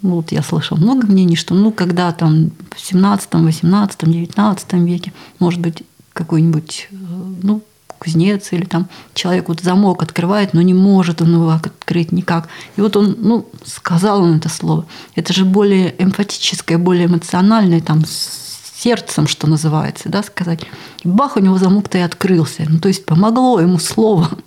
ну, 0.00 0.14
вот 0.14 0.30
я 0.30 0.44
слышал 0.44 0.76
много 0.76 1.08
мнений, 1.08 1.34
что 1.34 1.54
ну, 1.54 1.72
когда 1.72 2.12
там 2.12 2.52
в 2.70 2.80
17, 2.80 3.34
18, 3.34 3.98
19 4.04 4.72
веке, 4.74 5.12
может 5.40 5.58
быть, 5.58 5.82
какой-нибудь 6.12 6.86
э, 6.92 6.94
ну, 7.42 7.62
кузнец 8.00 8.52
или 8.52 8.64
там 8.64 8.88
человек 9.14 9.48
вот 9.48 9.60
замок 9.60 10.02
открывает, 10.02 10.54
но 10.54 10.62
не 10.62 10.74
может 10.74 11.22
он 11.22 11.34
его 11.34 11.50
открыть 11.50 12.12
никак. 12.12 12.48
И 12.76 12.80
вот 12.80 12.96
он, 12.96 13.14
ну, 13.18 13.46
сказал 13.64 14.22
он 14.22 14.38
это 14.38 14.48
слово. 14.48 14.86
Это 15.14 15.32
же 15.32 15.44
более 15.44 15.94
эмфатическое, 16.02 16.78
более 16.78 17.06
эмоциональное, 17.06 17.80
там, 17.80 18.02
сердцем, 18.06 19.26
что 19.26 19.46
называется, 19.46 20.08
да, 20.08 20.22
сказать. 20.22 20.62
И 21.04 21.08
бах, 21.08 21.36
у 21.36 21.40
него 21.40 21.58
замок-то 21.58 21.98
и 21.98 22.00
открылся. 22.00 22.64
Ну, 22.66 22.80
то 22.80 22.88
есть 22.88 23.04
помогло 23.04 23.60
ему 23.60 23.78
слово. 23.78 24.28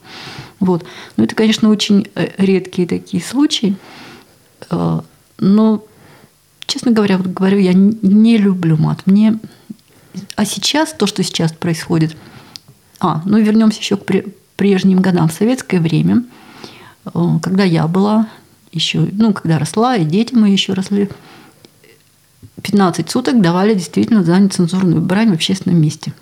Вот. 0.59 0.85
Ну, 1.17 1.25
это, 1.25 1.35
конечно, 1.35 1.69
очень 1.69 2.07
э, 2.15 2.29
редкие 2.37 2.87
такие 2.87 3.21
случаи. 3.21 3.75
Э, 4.69 5.01
но, 5.37 5.83
честно 6.67 6.91
говоря, 6.91 7.17
вот 7.17 7.27
говорю, 7.27 7.59
я 7.59 7.73
не 7.73 8.37
люблю 8.37 8.77
мат. 8.77 9.01
Мне... 9.05 9.39
А 10.37 10.45
сейчас, 10.45 10.93
то, 10.93 11.05
что 11.05 11.21
сейчас 11.21 11.51
происходит... 11.51 12.15
А, 13.03 13.21
ну 13.25 13.37
вернемся 13.37 13.79
еще 13.79 13.97
к 13.97 14.05
прежним 14.55 15.01
годам. 15.01 15.27
В 15.27 15.33
советское 15.33 15.81
время, 15.81 16.23
э, 17.05 17.09
когда 17.41 17.65
я 17.65 17.85
была 17.85 18.29
еще, 18.71 18.99
ну, 19.11 19.33
когда 19.33 19.59
росла, 19.59 19.97
и 19.97 20.05
дети 20.05 20.33
мы 20.33 20.49
еще 20.49 20.71
росли, 20.71 21.09
15 22.61 23.09
суток 23.09 23.41
давали 23.41 23.73
действительно 23.73 24.23
за 24.23 24.39
нецензурную 24.39 25.01
брань 25.01 25.31
в 25.31 25.33
общественном 25.33 25.81
месте. 25.81 26.13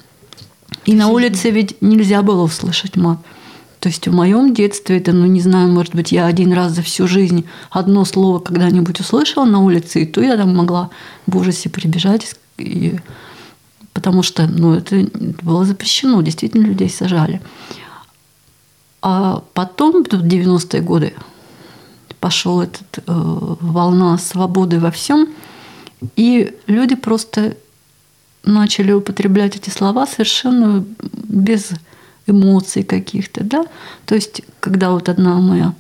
И 0.86 0.96
на 0.96 1.10
улице 1.10 1.52
ведь 1.52 1.80
нельзя 1.82 2.24
было 2.24 2.42
услышать 2.42 2.96
мат. 2.96 3.20
То 3.80 3.90
есть 3.90 4.08
в 4.08 4.12
моем 4.12 4.56
детстве 4.56 4.98
это, 4.98 5.12
ну 5.12 5.28
не 5.28 5.40
знаю, 5.40 5.72
может 5.72 5.94
быть, 5.94 6.12
я 6.12 6.26
один 6.26 6.52
раз 6.52 6.72
за 6.72 6.82
всю 6.82 7.08
жизнь 7.08 7.46
одно 7.70 8.06
слово 8.06 8.40
когда-нибудь 8.40 9.00
услышала 9.00 9.46
на 9.46 9.60
улице, 9.60 10.02
и 10.02 10.06
то 10.08 10.20
я 10.20 10.36
там 10.36 10.56
могла 10.56 10.90
в 11.28 11.38
ужасе 11.38 11.70
прибежать, 11.70 12.36
и... 12.58 12.96
потому 14.02 14.24
что 14.24 14.48
ну, 14.48 14.74
это 14.74 15.08
было 15.44 15.66
запрещено, 15.66 16.22
действительно 16.22 16.66
людей 16.66 16.90
сажали. 16.90 17.42
А 19.02 19.44
потом, 19.54 20.04
в 20.04 20.08
90-е 20.08 20.82
годы, 20.82 21.14
пошел 22.20 22.62
этот 22.62 22.98
э, 22.98 23.02
волна 23.08 24.18
свободы 24.18 24.80
во 24.80 24.90
всем– 24.92 25.28
и 26.16 26.58
люди 26.68 26.96
просто 26.96 27.58
начали 28.44 28.92
употреблять 28.92 29.56
эти 29.56 29.70
слова 29.70 30.08
совершенно 30.08 30.84
без 31.14 31.72
эмоций 32.26 32.84
каких-то, 32.84 33.44
да. 33.44 33.66
То 34.06 34.16
есть, 34.16 34.42
когда 34.60 34.92
вот 34.92 35.10
одна 35.10 35.36
моя 35.36 35.74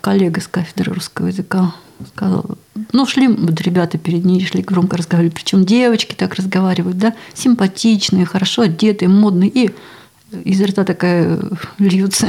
коллега 0.00 0.40
с 0.40 0.46
кафедры 0.46 0.92
русского 0.92 1.28
языка 1.28 1.74
сказала, 2.14 2.44
ну, 2.92 3.06
шли 3.06 3.28
вот 3.28 3.60
ребята 3.60 3.98
перед 3.98 4.24
ней, 4.24 4.44
шли 4.44 4.62
громко 4.62 4.96
разговаривали, 4.96 5.34
причем 5.34 5.64
девочки 5.64 6.14
так 6.14 6.34
разговаривают, 6.34 6.98
да, 6.98 7.14
симпатичные, 7.34 8.26
хорошо 8.26 8.62
одетые, 8.62 9.08
модные, 9.08 9.50
и 9.50 9.70
изо 10.44 10.66
рта 10.66 10.84
такая 10.84 11.38
льется 11.78 12.28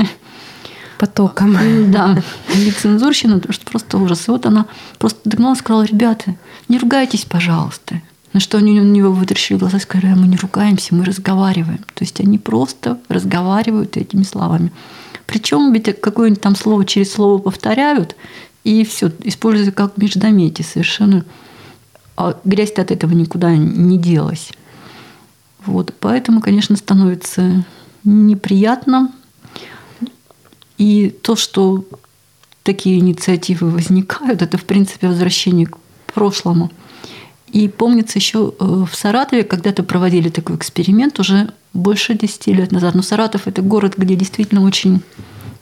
потоком. 0.98 1.58
Да, 1.92 2.22
нецензурщина, 2.56 3.36
потому 3.36 3.54
что 3.54 3.66
просто 3.66 3.98
ужас. 3.98 4.28
И 4.28 4.32
вот 4.32 4.46
она 4.46 4.66
просто 5.00 5.20
догнала 5.26 5.54
и 5.54 5.58
сказала, 5.58 5.84
ребята, 5.84 6.36
не 6.68 6.78
ругайтесь, 6.78 7.26
пожалуйста. 7.26 8.02
На 8.34 8.40
что 8.40 8.58
они 8.58 8.80
у 8.80 8.84
него 8.84 9.12
вытрящили 9.12 9.58
глаза 9.58 9.78
и 9.78 9.82
сказали, 9.82 10.14
мы 10.14 10.28
не 10.28 10.38
ругаемся, 10.38 10.94
мы 10.94 11.06
разговариваем. 11.06 11.80
То 11.94 12.04
есть 12.04 12.20
они 12.20 12.38
просто 12.38 13.00
разговаривают 13.10 13.98
этими 13.98 14.24
словами. 14.24 14.72
Причем 15.26 15.74
ведь 15.74 16.00
какое-нибудь 16.00 16.42
там 16.42 16.56
слово 16.56 16.86
через 16.86 17.12
слово 17.12 17.38
повторяют, 17.40 18.16
и 18.68 18.84
все, 18.84 19.10
используют 19.24 19.76
как 19.76 19.96
междометие 19.96 20.66
совершенно. 20.66 21.24
А 22.18 22.38
грязь 22.44 22.74
от 22.74 22.92
этого 22.92 23.14
никуда 23.14 23.56
не 23.56 23.98
делась. 23.98 24.50
Вот, 25.66 25.94
поэтому, 26.02 26.42
конечно, 26.42 26.76
становится 26.76 27.64
неприятно. 28.04 29.14
И 30.78 31.10
то, 31.10 31.38
что 31.38 31.86
такие 32.64 33.00
инициативы 33.00 33.70
возникают, 33.70 34.42
это, 34.42 34.58
в 34.58 34.66
принципе, 34.66 35.08
возвращение 35.08 35.68
к 35.68 35.78
прошлому. 36.14 36.70
И 37.54 37.70
помнится 37.70 38.20
еще 38.20 38.54
э, 38.60 38.86
в 38.92 38.94
Саратове 38.94 39.46
когда-то 39.46 39.84
проводили 39.84 40.28
такой 40.28 40.58
эксперимент 40.58 41.18
уже 41.22 41.54
больше 41.72 42.16
10 42.16 42.48
лет 42.48 42.74
назад. 42.74 42.96
Но 42.96 43.02
Саратов– 43.02 43.44
это 43.48 43.62
город, 43.62 43.94
где 43.96 44.16
действительно 44.16 44.66
очень 44.66 45.02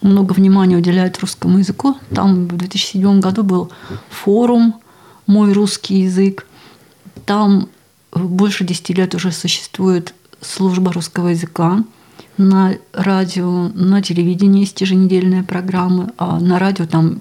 много 0.06 0.34
внимания 0.34 0.78
уделяют 0.78 1.20
русскому 1.20 1.60
языку. 1.60 1.96
Там 2.14 2.48
в 2.48 2.56
2007 2.56 3.20
году 3.20 3.44
был 3.44 3.72
форум 4.10 4.76
«Мой 5.28 5.54
русский 5.54 6.02
язык». 6.02 6.46
Там 7.26 7.70
больше 8.14 8.64
10 8.64 8.90
лет 8.92 9.16
уже 9.16 9.32
существует 9.32 10.14
служба 10.42 10.94
русского 10.94 11.30
языка. 11.30 11.84
На 12.38 12.76
радио, 12.94 13.70
на 13.74 14.02
телевидении 14.02 14.62
есть 14.62 14.80
еженедельные 14.82 15.44
программы, 15.44 16.12
а 16.18 16.40
на 16.40 16.60
радио 16.60 16.86
там 16.86 17.20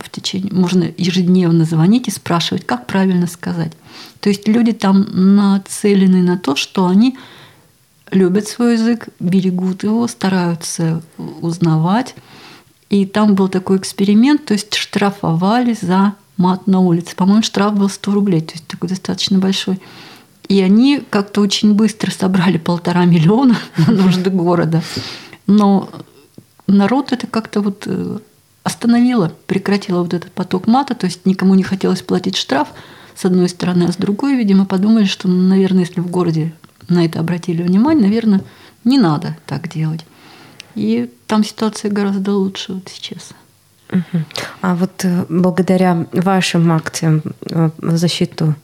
в 0.00 0.10
течение, 0.10 0.52
можно 0.52 0.84
ежедневно 0.96 1.64
звонить 1.64 2.08
и 2.08 2.12
спрашивать, 2.12 2.66
как 2.66 2.86
правильно 2.86 3.26
сказать. 3.26 3.72
То 4.20 4.28
есть 4.28 4.46
люди 4.46 4.72
там 4.72 5.06
нацелены 5.36 6.22
на 6.22 6.38
то, 6.38 6.56
что 6.56 6.86
они 6.86 7.16
любят 8.10 8.48
свой 8.48 8.74
язык, 8.74 9.08
берегут 9.20 9.82
его, 9.82 10.06
стараются 10.06 11.02
узнавать. 11.40 12.14
И 12.90 13.04
там 13.04 13.34
был 13.34 13.48
такой 13.48 13.78
эксперимент, 13.78 14.46
то 14.46 14.54
есть 14.54 14.74
штрафовали 14.74 15.76
за 15.80 16.14
мат 16.36 16.66
на 16.66 16.80
улице. 16.80 17.14
По-моему, 17.14 17.42
штраф 17.42 17.74
был 17.74 17.88
100 17.88 18.12
рублей, 18.12 18.40
то 18.40 18.54
есть 18.54 18.66
такой 18.66 18.88
достаточно 18.88 19.38
большой. 19.38 19.80
И 20.48 20.60
они 20.62 21.02
как-то 21.10 21.42
очень 21.42 21.74
быстро 21.74 22.10
собрали 22.10 22.56
полтора 22.56 23.04
миллиона 23.04 23.58
на 23.76 23.92
нужды 23.92 24.30
города. 24.30 24.82
Но 25.46 25.90
народ 26.66 27.12
это 27.12 27.26
как-то 27.26 27.60
вот 27.60 27.82
э, 27.86 28.18
остановило, 28.62 29.32
прекратило 29.46 30.02
вот 30.02 30.14
этот 30.14 30.32
поток 30.32 30.66
мата, 30.66 30.94
то 30.94 31.06
есть 31.06 31.26
никому 31.26 31.54
не 31.54 31.62
хотелось 31.62 32.02
платить 32.02 32.36
штраф, 32.36 32.68
с 33.14 33.24
одной 33.24 33.48
стороны, 33.48 33.84
а 33.84 33.92
с 33.92 33.96
другой, 33.96 34.36
видимо, 34.36 34.64
подумали, 34.64 35.04
что, 35.04 35.28
наверное, 35.28 35.80
если 35.80 36.00
в 36.00 36.08
городе 36.08 36.54
на 36.88 37.04
это 37.04 37.20
обратили 37.20 37.62
внимание, 37.62 38.06
наверное, 38.06 38.42
не 38.84 38.98
надо 38.98 39.36
так 39.46 39.68
делать. 39.68 40.04
И 40.74 41.10
там 41.26 41.44
ситуация 41.44 41.90
гораздо 41.90 42.32
лучше 42.32 42.74
вот 42.74 42.88
сейчас. 42.88 43.32
А 44.60 44.74
вот 44.74 45.04
э, 45.04 45.24
благодаря 45.28 46.06
вашим 46.12 46.70
акциям 46.72 47.22
э, 47.50 47.70
в 47.78 47.96
защиту 47.96 48.54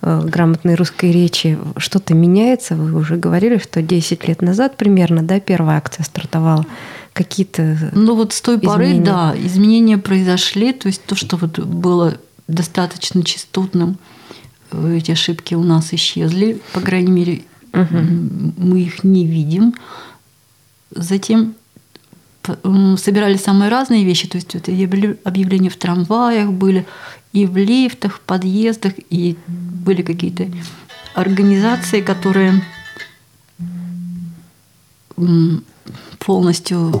э, 0.00 0.20
грамотной 0.24 0.74
русской 0.74 1.12
речи 1.12 1.58
что-то 1.76 2.14
меняется? 2.14 2.74
Вы 2.74 2.98
уже 2.98 3.16
говорили, 3.16 3.58
что 3.58 3.80
10 3.80 4.26
лет 4.26 4.42
назад 4.42 4.76
примерно, 4.76 5.22
да, 5.22 5.40
первая 5.40 5.78
акция 5.78 6.04
стартовала. 6.04 6.66
Какие-то 7.12 7.90
Ну 7.92 8.16
вот 8.16 8.32
с 8.32 8.40
той 8.40 8.58
поры, 8.58 8.98
да, 8.98 9.34
изменения 9.36 9.98
произошли. 9.98 10.72
То 10.72 10.88
есть 10.88 11.04
то, 11.04 11.14
что 11.14 11.36
вот 11.36 11.58
было 11.60 12.16
достаточно 12.48 13.22
частотным, 13.22 13.98
эти 14.72 15.12
ошибки 15.12 15.54
у 15.54 15.62
нас 15.62 15.92
исчезли. 15.92 16.60
По 16.72 16.80
крайней 16.80 17.12
мере, 17.12 17.42
угу. 17.72 17.98
мы 18.56 18.80
их 18.82 19.04
не 19.04 19.26
видим. 19.26 19.74
Затем 20.90 21.54
собирали 22.96 23.36
самые 23.36 23.70
разные 23.70 24.04
вещи, 24.04 24.28
то 24.28 24.36
есть 24.36 24.54
это 24.54 24.72
объявления 25.24 25.70
в 25.70 25.76
трамваях 25.76 26.50
были, 26.50 26.86
и 27.32 27.46
в 27.46 27.56
лифтах, 27.56 28.16
в 28.16 28.20
подъездах, 28.20 28.94
и 29.10 29.36
были 29.46 30.02
какие-то 30.02 30.48
организации, 31.14 32.00
которые 32.00 32.62
полностью 36.18 37.00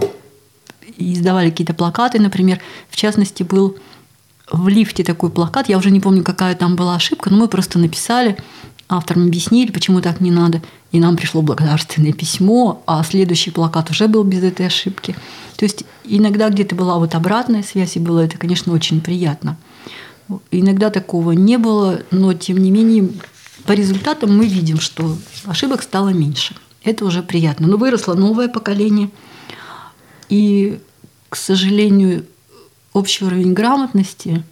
издавали 0.96 1.50
какие-то 1.50 1.74
плакаты, 1.74 2.20
например, 2.20 2.60
в 2.88 2.96
частности 2.96 3.42
был 3.42 3.76
в 4.50 4.68
лифте 4.68 5.02
такой 5.02 5.30
плакат, 5.30 5.68
я 5.68 5.78
уже 5.78 5.90
не 5.90 6.00
помню, 6.00 6.22
какая 6.22 6.54
там 6.54 6.76
была 6.76 6.96
ошибка, 6.96 7.30
но 7.30 7.36
мы 7.36 7.48
просто 7.48 7.78
написали 7.78 8.36
авторам 8.92 9.26
объяснили, 9.26 9.72
почему 9.72 10.00
так 10.00 10.20
не 10.20 10.30
надо, 10.30 10.62
и 10.92 11.00
нам 11.00 11.16
пришло 11.16 11.40
благодарственное 11.42 12.12
письмо, 12.12 12.82
а 12.86 13.02
следующий 13.02 13.50
плакат 13.50 13.90
уже 13.90 14.06
был 14.06 14.22
без 14.22 14.42
этой 14.42 14.66
ошибки. 14.66 15.16
То 15.56 15.64
есть 15.64 15.84
иногда 16.04 16.50
где-то 16.50 16.74
была 16.74 16.98
вот 16.98 17.14
обратная 17.14 17.62
связь, 17.62 17.96
и 17.96 18.00
было 18.00 18.20
это, 18.20 18.36
конечно, 18.36 18.72
очень 18.72 19.00
приятно. 19.00 19.56
Иногда 20.50 20.90
такого 20.90 21.32
не 21.32 21.56
было, 21.56 22.02
но 22.10 22.34
тем 22.34 22.58
не 22.58 22.70
менее 22.70 23.08
по 23.64 23.72
результатам 23.72 24.36
мы 24.36 24.46
видим, 24.46 24.78
что 24.78 25.16
ошибок 25.46 25.82
стало 25.82 26.10
меньше. 26.10 26.54
Это 26.84 27.04
уже 27.04 27.22
приятно. 27.22 27.68
Но 27.68 27.76
выросло 27.76 28.14
новое 28.14 28.48
поколение, 28.48 29.10
и, 30.28 30.80
к 31.28 31.36
сожалению, 31.36 32.26
общий 32.92 33.24
уровень 33.24 33.54
грамотности, 33.54 34.42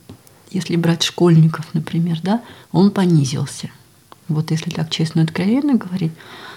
если 0.50 0.76
брать 0.76 1.03
школьников, 1.03 1.66
например, 1.74 2.18
да, 2.22 2.40
он 2.72 2.90
понизился– 2.90 3.70
вот 4.35 4.51
если 4.51 4.71
так 4.71 4.90
честно 4.90 5.21
и 5.21 5.25
откровенно 5.25 5.75
говорить, 5.75 6.12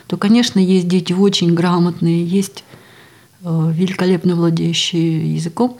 то, 0.07 0.17
конечно, 0.17 0.59
есть 0.59 0.87
дети 0.87 1.13
очень 1.13 1.53
грамотные, 1.53 2.25
есть 2.25 2.63
э, 3.41 3.71
великолепно 3.73 4.35
владеющие 4.35 5.33
языком, 5.33 5.77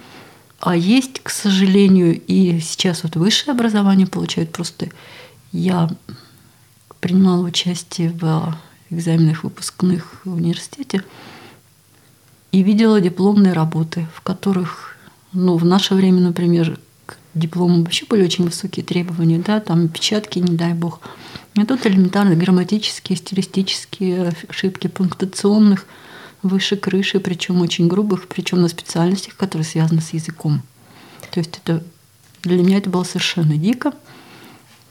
а 0.60 0.75
есть, 0.75 1.19
к 1.21 1.29
сожалению, 1.29 2.19
и 2.19 2.60
сейчас 2.62 3.03
вот 3.03 3.15
высшее 3.15 3.53
образование 3.53 4.08
получают. 4.08 4.51
Просто... 4.51 4.89
Я 5.51 5.88
принимала 6.99 7.45
участие 7.45 8.10
в 8.10 8.58
экзаменах 8.89 9.43
выпускных 9.43 10.21
в 10.25 10.34
университете 10.34 11.03
и 12.51 12.63
видела 12.63 13.01
дипломные 13.01 13.53
работы, 13.53 14.08
в 14.15 14.21
которых, 14.21 14.97
ну, 15.32 15.58
в 15.58 15.65
наше 15.65 15.95
время, 15.95 16.21
например, 16.21 16.79
диплому 17.33 17.83
вообще 17.83 18.05
были 18.09 18.23
очень 18.23 18.45
высокие 18.45 18.85
требования, 18.85 19.39
да, 19.39 19.59
там 19.59 19.87
печатки, 19.87 20.39
не 20.39 20.55
дай 20.55 20.73
бог– 20.73 21.01
и 21.55 21.63
тут 21.65 21.85
элементарно 21.85 22.35
грамматические, 22.35 23.15
стилистические 23.15 24.33
ошибки 24.49 24.87
пунктуационных 24.87 25.85
выше 26.41 26.75
крыши, 26.75 27.19
причем 27.19 27.61
очень 27.61 27.87
грубых, 27.87 28.27
причем 28.27 28.61
на 28.61 28.67
специальностях, 28.67 29.35
которые 29.35 29.65
связаны 29.65 30.01
с 30.01 30.13
языком. 30.13 30.61
То 31.31 31.39
есть 31.39 31.59
это 31.63 31.83
для 32.41 32.57
меня 32.57 32.79
это 32.79 32.89
было 32.89 33.03
совершенно 33.03 33.55
дико. 33.55 33.93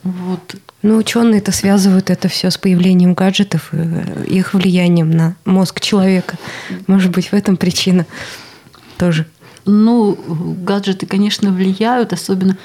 Вот. 0.05 0.57
Ну, 0.83 0.96
ученые 0.96 1.38
это 1.38 1.52
связывают 1.52 2.11
это 2.11 2.28
все 2.28 2.50
с 2.50 2.59
появлением 2.59 3.14
гаджетов 3.14 3.68
э, 3.72 4.24
их 4.28 4.55
влиянием 4.55 5.11
на 5.11 5.37
мозг 5.44 5.81
человека. 5.81 6.38
Может 6.87 7.12
быть, 7.12 7.28
в 7.28 7.35
этом 7.35 7.57
причина 7.57 8.07
тоже. 8.98 9.26
Ну, 9.64 10.18
гаджеты, 10.64 11.07
конечно, 11.07 11.51
влияют, 11.51 12.12
особенно 12.12 12.57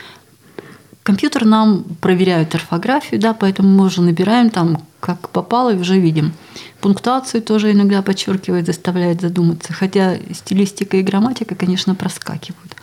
Компьютер 1.07 1.45
нам 1.45 1.85
проверяет 2.01 2.53
орфографию, 2.53 3.21
да, 3.21 3.33
поэтому 3.33 3.69
мы 3.69 3.85
уже 3.85 4.01
набираем 4.01 4.49
там, 4.49 4.83
как 4.99 5.29
попало, 5.29 5.73
и 5.73 5.77
уже 5.77 5.97
видим. 5.97 6.33
Пунктуацию 6.81 7.41
тоже 7.41 7.71
иногда 7.71 8.01
подчеркивает, 8.01 8.65
заставляет 8.65 9.21
задуматься. 9.21 9.71
Хотя 9.71 10.17
стилистика 10.33 10.97
и 10.97 11.03
грамматика, 11.03 11.55
конечно, 11.55 11.95
проскакивают. 11.95 12.75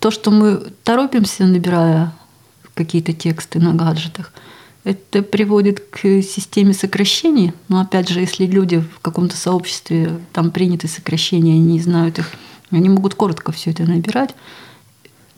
То, 0.00 0.10
что 0.10 0.32
мы 0.32 0.56
торопимся, 0.82 1.44
набирая 1.44 2.12
какие-то 2.74 3.12
тексты 3.12 3.60
на 3.60 3.72
гаджетах, 3.72 4.32
это 4.86 5.22
приводит 5.22 5.80
к 5.80 5.98
системе 6.22 6.72
сокращений. 6.72 7.52
Но 7.68 7.80
опять 7.80 8.08
же, 8.08 8.20
если 8.20 8.46
люди 8.46 8.78
в 8.78 9.00
каком-то 9.00 9.36
сообществе, 9.36 10.20
там 10.32 10.52
приняты 10.52 10.86
сокращения, 10.86 11.54
они 11.54 11.72
не 11.72 11.80
знают 11.80 12.20
их, 12.20 12.30
они 12.70 12.88
могут 12.88 13.16
коротко 13.16 13.50
все 13.50 13.72
это 13.72 13.82
набирать. 13.82 14.34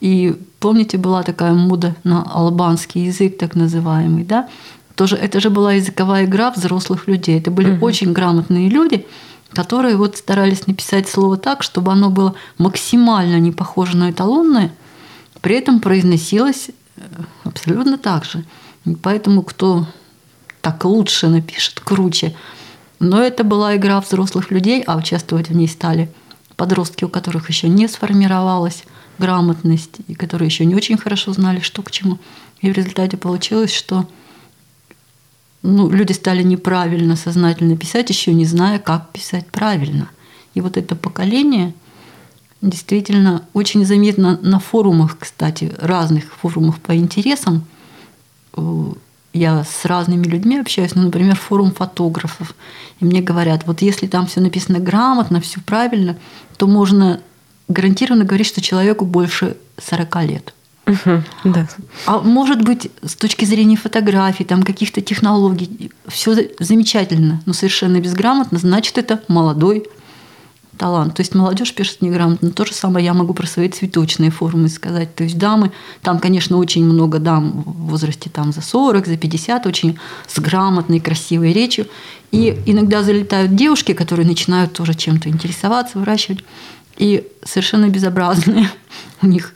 И 0.00 0.36
помните, 0.60 0.98
была 0.98 1.22
такая 1.22 1.54
мода 1.54 1.96
на 2.04 2.22
албанский 2.22 3.06
язык, 3.06 3.38
так 3.38 3.54
называемый, 3.54 4.24
да? 4.24 4.48
тоже 4.94 5.16
это 5.16 5.40
же 5.40 5.48
была 5.48 5.72
языковая 5.72 6.26
игра 6.26 6.50
взрослых 6.50 7.08
людей. 7.08 7.38
Это 7.38 7.50
были 7.50 7.70
угу. 7.70 7.86
очень 7.86 8.12
грамотные 8.12 8.68
люди, 8.68 9.06
которые 9.54 9.96
вот 9.96 10.18
старались 10.18 10.66
написать 10.66 11.08
слово 11.08 11.38
так, 11.38 11.62
чтобы 11.62 11.90
оно 11.90 12.10
было 12.10 12.34
максимально 12.58 13.38
не 13.40 13.52
похоже 13.52 13.96
на 13.96 14.10
эталонное, 14.10 14.72
при 15.40 15.54
этом 15.54 15.80
произносилось 15.80 16.68
э, 16.96 17.00
абсолютно 17.44 17.96
так 17.96 18.24
же. 18.26 18.44
Поэтому 18.96 19.42
кто 19.42 19.86
так 20.60 20.84
лучше 20.84 21.28
напишет, 21.28 21.80
круче. 21.80 22.34
Но 23.00 23.22
это 23.22 23.44
была 23.44 23.76
игра 23.76 24.00
взрослых 24.00 24.50
людей, 24.50 24.82
а 24.82 24.96
участвовать 24.96 25.48
в 25.48 25.54
ней 25.54 25.68
стали 25.68 26.10
подростки, 26.56 27.04
у 27.04 27.08
которых 27.08 27.48
еще 27.48 27.68
не 27.68 27.86
сформировалась 27.86 28.84
грамотность, 29.18 29.96
и 30.06 30.14
которые 30.14 30.46
еще 30.46 30.64
не 30.64 30.74
очень 30.74 30.96
хорошо 30.96 31.32
знали, 31.32 31.60
что 31.60 31.82
к 31.82 31.90
чему. 31.90 32.18
И 32.60 32.70
в 32.70 32.74
результате 32.74 33.16
получилось, 33.16 33.72
что 33.72 34.08
ну, 35.62 35.90
люди 35.90 36.12
стали 36.12 36.42
неправильно, 36.42 37.16
сознательно 37.16 37.76
писать, 37.76 38.10
еще 38.10 38.32
не 38.32 38.44
зная, 38.44 38.78
как 38.78 39.10
писать 39.10 39.46
правильно. 39.48 40.08
И 40.54 40.60
вот 40.60 40.76
это 40.76 40.96
поколение 40.96 41.74
действительно 42.60 43.44
очень 43.52 43.84
заметно 43.84 44.38
на 44.42 44.58
форумах, 44.58 45.18
кстати, 45.18 45.72
разных 45.78 46.24
форумах 46.34 46.80
по 46.80 46.96
интересам. 46.96 47.64
Э, 48.58 48.92
я 49.34 49.64
с 49.64 49.84
разными 49.84 50.24
людьми 50.24 50.58
общаюсь, 50.58 50.94
ну, 50.94 51.02
например, 51.02 51.36
форум 51.36 51.72
фотографов, 51.72 52.54
и 53.00 53.04
мне 53.04 53.20
говорят, 53.20 53.66
вот 53.66 53.82
если 53.82 54.06
там 54.06 54.26
все 54.26 54.40
написано 54.40 54.78
грамотно, 54.78 55.40
все 55.40 55.60
правильно, 55.60 56.16
то 56.56 56.66
можно 56.66 57.20
гарантированно 57.68 58.24
говорить, 58.24 58.46
что 58.46 58.60
человеку 58.60 59.04
больше 59.04 59.56
40 59.78 60.22
лет. 60.24 60.54
Угу, 60.86 61.22
да. 61.44 61.68
А 62.06 62.18
может 62.20 62.62
быть, 62.62 62.90
с 63.02 63.14
точки 63.14 63.44
зрения 63.44 63.76
фотографий, 63.76 64.44
там 64.44 64.62
каких-то 64.62 65.02
технологий, 65.02 65.92
все 66.06 66.34
замечательно, 66.58 67.42
но 67.44 67.52
совершенно 67.52 68.00
безграмотно, 68.00 68.58
значит, 68.58 68.96
это 68.96 69.20
молодой 69.28 69.86
талант. 70.78 71.14
То 71.14 71.20
есть 71.20 71.34
молодежь 71.34 71.74
пишет 71.74 72.00
неграмотно. 72.00 72.50
То 72.50 72.64
же 72.64 72.72
самое 72.72 73.04
я 73.04 73.12
могу 73.12 73.34
про 73.34 73.46
свои 73.46 73.68
цветочные 73.68 74.30
формы 74.30 74.68
сказать. 74.68 75.14
То 75.14 75.24
есть 75.24 75.36
дамы, 75.36 75.72
там, 76.02 76.18
конечно, 76.18 76.56
очень 76.56 76.84
много 76.84 77.18
дам 77.18 77.62
в 77.66 77.88
возрасте 77.90 78.30
там, 78.30 78.52
за 78.52 78.62
40, 78.62 79.06
за 79.06 79.16
50, 79.16 79.66
очень 79.66 79.98
с 80.26 80.38
грамотной, 80.38 81.00
красивой 81.00 81.52
речью. 81.52 81.86
И 82.30 82.58
иногда 82.66 83.02
залетают 83.02 83.54
девушки, 83.54 83.92
которые 83.92 84.26
начинают 84.26 84.72
тоже 84.72 84.94
чем-то 84.94 85.28
интересоваться, 85.28 85.98
выращивать. 85.98 86.44
И 86.96 87.26
совершенно 87.44 87.88
безобразные 87.88 88.70
у 89.22 89.26
них 89.26 89.54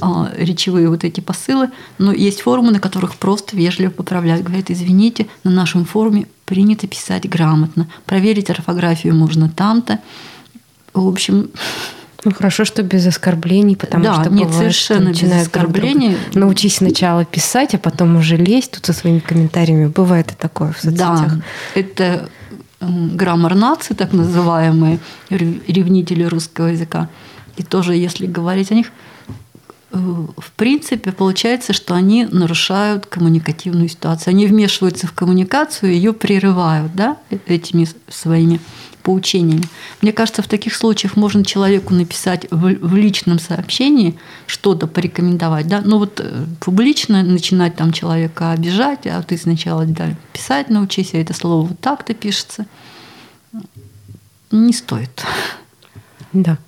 а, 0.00 0.30
речевые 0.36 0.88
вот 0.88 1.04
эти 1.04 1.20
посылы. 1.20 1.70
Но 1.98 2.12
есть 2.12 2.42
форумы, 2.42 2.72
на 2.72 2.80
которых 2.80 3.16
просто 3.16 3.56
вежливо 3.56 3.90
поправляют. 3.90 4.44
Говорят, 4.44 4.70
извините, 4.70 5.26
на 5.44 5.50
нашем 5.50 5.84
форуме 5.84 6.26
принято 6.44 6.86
писать 6.86 7.28
грамотно. 7.28 7.88
Проверить 8.06 8.50
орфографию 8.50 9.14
можно 9.14 9.48
там-то. 9.48 10.00
В 10.94 11.08
общем, 11.08 11.50
ну 12.24 12.32
хорошо, 12.32 12.64
что 12.64 12.82
без 12.82 13.06
оскорблений, 13.06 13.76
потому 13.76 14.04
да, 14.04 14.14
что 14.14 14.30
нет, 14.30 14.48
бывает, 14.48 14.54
совершенно 14.54 15.10
без 15.10 15.30
оскорблений. 15.30 16.16
Научись 16.32 16.76
сначала 16.76 17.24
писать, 17.24 17.74
а 17.74 17.78
потом 17.78 18.16
уже 18.16 18.36
лезть 18.36 18.72
тут 18.72 18.86
со 18.86 18.92
своими 18.92 19.18
комментариями. 19.18 19.86
Бывает 19.86 20.32
и 20.32 20.34
такое 20.34 20.72
в 20.72 20.80
соцсетях. 20.80 21.34
Да, 21.34 21.40
это 21.74 22.28
граммар 22.80 23.54
нации, 23.54 23.94
так 23.94 24.12
называемые 24.12 24.98
ревнители 25.30 26.24
русского 26.24 26.68
языка. 26.68 27.08
И 27.56 27.62
тоже, 27.62 27.94
если 27.94 28.26
говорить 28.26 28.70
о 28.72 28.74
них, 28.74 28.86
в 29.94 30.52
принципе, 30.56 31.12
получается, 31.12 31.72
что 31.72 31.94
они 31.94 32.26
нарушают 32.26 33.06
коммуникативную 33.06 33.88
ситуацию. 33.88 34.32
Они 34.32 34.46
вмешиваются 34.46 35.06
в 35.06 35.12
коммуникацию, 35.12 35.92
ее 35.92 36.12
прерывают 36.12 36.94
да, 36.94 37.16
э, 37.30 37.38
этими 37.46 37.86
своими 38.08 38.60
поучениями. 39.02 39.64
Мне 40.00 40.12
кажется, 40.12 40.42
в 40.42 40.48
таких 40.48 40.74
случаях 40.74 41.16
можно 41.16 41.44
человеку 41.44 41.94
написать 41.94 42.46
в, 42.50 42.74
в 42.74 42.96
личном 42.96 43.38
сообщении 43.38 44.18
что-то 44.46 44.86
порекомендовать, 44.86 45.68
да, 45.68 45.82
ну 45.84 45.98
вот 45.98 46.20
э, 46.20 46.46
публично 46.58 47.22
начинать 47.22 47.76
там 47.76 47.92
человека 47.92 48.52
обижать, 48.52 49.06
а 49.06 49.22
ты 49.22 49.36
сначала 49.36 49.84
да, 49.84 50.14
писать 50.32 50.70
научись, 50.70 51.12
а 51.12 51.18
это 51.18 51.34
слово 51.34 51.66
вот 51.68 51.80
так-то 51.80 52.14
пишется. 52.14 52.66
Не 54.50 54.72
стоит. 54.72 55.22
Да. 56.34 56.58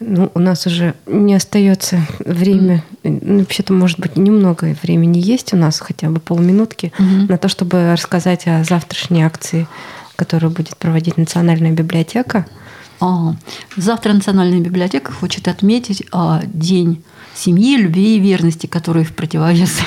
Ну, 0.00 0.30
у 0.34 0.38
нас 0.38 0.66
уже 0.66 0.94
не 1.06 1.34
остается 1.34 2.06
время. 2.18 2.84
Ну, 3.02 3.38
вообще-то, 3.38 3.72
может 3.72 3.98
быть, 3.98 4.16
немного 4.16 4.76
времени 4.82 5.18
есть 5.18 5.54
у 5.54 5.56
нас, 5.56 5.80
хотя 5.80 6.10
бы 6.10 6.20
полминутки, 6.20 6.92
угу. 6.98 7.32
на 7.32 7.38
то, 7.38 7.48
чтобы 7.48 7.92
рассказать 7.92 8.46
о 8.46 8.62
завтрашней 8.64 9.22
акции 9.22 9.66
которую 10.16 10.50
будет 10.50 10.76
проводить 10.76 11.16
Национальная 11.16 11.72
библиотека. 11.72 12.46
А, 13.00 13.34
завтра 13.76 14.12
Национальная 14.12 14.60
библиотека 14.60 15.12
хочет 15.12 15.48
отметить 15.48 16.04
а, 16.12 16.42
День 16.46 17.02
семьи, 17.34 17.76
любви 17.76 18.16
и 18.16 18.20
верности, 18.20 18.66
который 18.66 19.04
в 19.04 19.12
противовес 19.14 19.80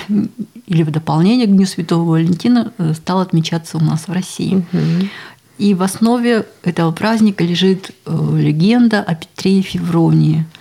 или 0.67 0.83
в 0.83 0.91
дополнение 0.91 1.47
к 1.47 1.51
Дню 1.51 1.65
Святого 1.65 2.11
Валентина 2.11 2.73
э, 2.77 2.93
стал 2.93 3.21
отмечаться 3.21 3.77
у 3.77 3.79
нас 3.79 4.09
в 4.09 4.11
России. 4.11 4.55
Угу. 4.55 5.07
И 5.57 5.73
в 5.73 5.81
основе 5.81 6.45
этого 6.63 6.91
праздника 6.91 7.43
лежит 7.43 7.91
э, 8.05 8.37
легенда 8.37 9.01
о 9.01 9.15
Петре 9.15 9.59
и 9.59 9.61
Февронии– 9.61 10.45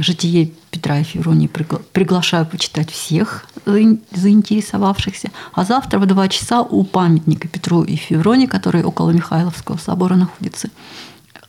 житие 0.00 0.52
Петра 0.70 1.00
и 1.00 1.04
Февронии 1.04 1.48
приглашаю 1.48 2.46
почитать 2.46 2.90
всех 2.90 3.46
заинтересовавшихся. 3.66 5.30
А 5.52 5.64
завтра 5.64 5.98
в 5.98 6.06
два 6.06 6.28
часа 6.28 6.62
у 6.62 6.84
памятника 6.84 7.48
Петру 7.48 7.82
и 7.82 7.96
Февронии, 7.96 8.46
который 8.46 8.82
около 8.82 9.10
Михайловского 9.10 9.76
собора 9.76 10.14
находится, 10.14 10.68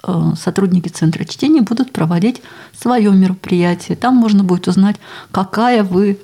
э, 0.04 0.32
сотрудники 0.38 0.90
Центра 0.90 1.24
чтения 1.24 1.62
будут 1.62 1.92
проводить 1.92 2.42
свое 2.78 3.12
мероприятие. 3.12 3.96
Там 3.96 4.16
можно 4.16 4.44
будет 4.44 4.68
узнать, 4.68 4.98
какая 5.32 5.84
вы 5.84 6.20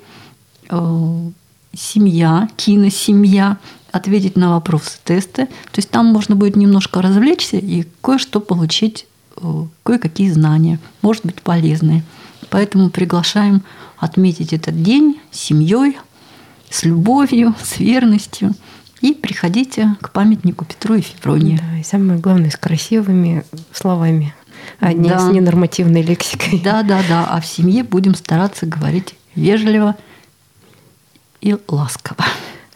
э, 0.68 1.30
семья, 1.74 2.48
киносемья, 2.56 3.58
ответить 3.92 4.36
на 4.36 4.54
вопросы, 4.54 4.98
тесты. 5.04 5.46
То 5.46 5.78
есть 5.78 5.90
там 5.90 6.06
можно 6.06 6.36
будет 6.36 6.56
немножко 6.56 7.02
развлечься 7.02 7.56
и 7.56 7.84
кое-что 8.00 8.40
получить 8.40 9.06
Э, 9.42 9.66
кое-какие 9.82 10.30
знания, 10.30 10.78
может 11.02 11.24
быть, 11.24 11.42
полезные. 11.42 12.02
Поэтому 12.50 12.90
приглашаем 12.90 13.62
отметить 13.98 14.52
этот 14.52 14.82
день 14.82 15.20
с 15.30 15.38
семьей, 15.38 15.98
с 16.68 16.84
любовью, 16.84 17.54
с 17.62 17.78
верностью. 17.78 18.54
И 19.00 19.14
приходите 19.14 19.96
к 20.02 20.12
памятнику 20.12 20.66
Петру 20.66 20.96
и 20.96 21.00
Февронии. 21.00 21.56
Да, 21.56 21.78
и 21.78 21.82
самое 21.82 22.18
главное, 22.18 22.50
с 22.50 22.56
красивыми 22.56 23.44
словами, 23.72 24.34
а 24.78 24.92
не 24.92 25.08
да. 25.08 25.18
с 25.18 25.32
ненормативной 25.32 26.02
лексикой. 26.02 26.60
Да, 26.62 26.82
да, 26.82 27.00
да. 27.08 27.26
А 27.30 27.40
в 27.40 27.46
семье 27.46 27.82
будем 27.82 28.14
стараться 28.14 28.66
говорить 28.66 29.14
вежливо 29.34 29.96
и 31.40 31.56
ласково. 31.66 32.26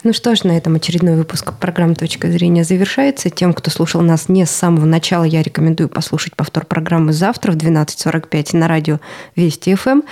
Ну 0.05 0.13
что 0.13 0.37
ж, 0.37 0.45
на 0.45 0.55
этом 0.55 0.75
очередной 0.75 1.17
выпуск 1.17 1.55
программы 1.55 1.95
«Точка 1.95 2.31
зрения» 2.31 2.63
завершается. 2.63 3.31
Тем, 3.31 3.55
кто 3.55 3.71
слушал 3.71 4.03
нас 4.03 4.29
не 4.29 4.45
с 4.45 4.51
самого 4.51 4.85
начала, 4.85 5.25
я 5.25 5.43
рекомендую 5.43 5.89
послушать 5.89 6.37
повтор 6.37 6.67
программы 6.67 7.15
завтра 7.15 7.53
в 7.53 7.57
12.45 7.57 8.55
на 8.55 8.69
радио 8.69 9.01
Вести 9.35 9.75
ФМ. 9.75 10.03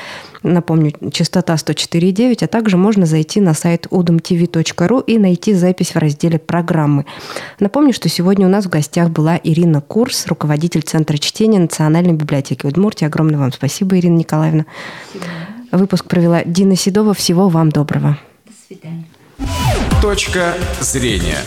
Напомню, 0.43 0.95
частота 1.13 1.53
104,9, 1.53 2.43
а 2.43 2.47
также 2.47 2.79
можно 2.79 3.05
зайти 3.05 3.43
на 3.43 3.53
сайт 3.53 3.87
udumtv.ru 3.91 5.05
и 5.07 5.19
найти 5.19 5.53
запись 5.53 5.95
в 5.95 5.99
разделе 5.99 6.39
«Программы». 6.39 7.05
Напомню, 7.61 7.93
что 7.93 8.09
сегодня 8.09 8.47
у 8.47 8.51
нас 8.51 8.65
в 8.65 8.71
гостях 8.71 9.11
была 9.11 9.39
Ирина 9.45 9.83
Курс, 9.83 10.27
руководитель 10.27 10.81
Центра 10.81 11.19
чтения 11.19 11.59
Национальной 11.59 12.15
библиотеки 12.15 12.65
Удмуртии. 12.65 13.05
Огромное 13.05 13.39
вам 13.39 13.53
спасибо, 13.53 13.99
Ирина 13.99 14.17
Николаевна. 14.17 14.65
Спасибо. 15.11 15.31
Выпуск 15.71 16.07
провела 16.07 16.43
Дина 16.47 16.77
Седова. 16.77 17.13
Всего 17.13 17.51
вам 17.51 17.69
доброго. 17.69 18.17
До 18.47 18.53
свидания. 18.67 19.05
Точка 20.01 20.55
зрения. 20.81 21.39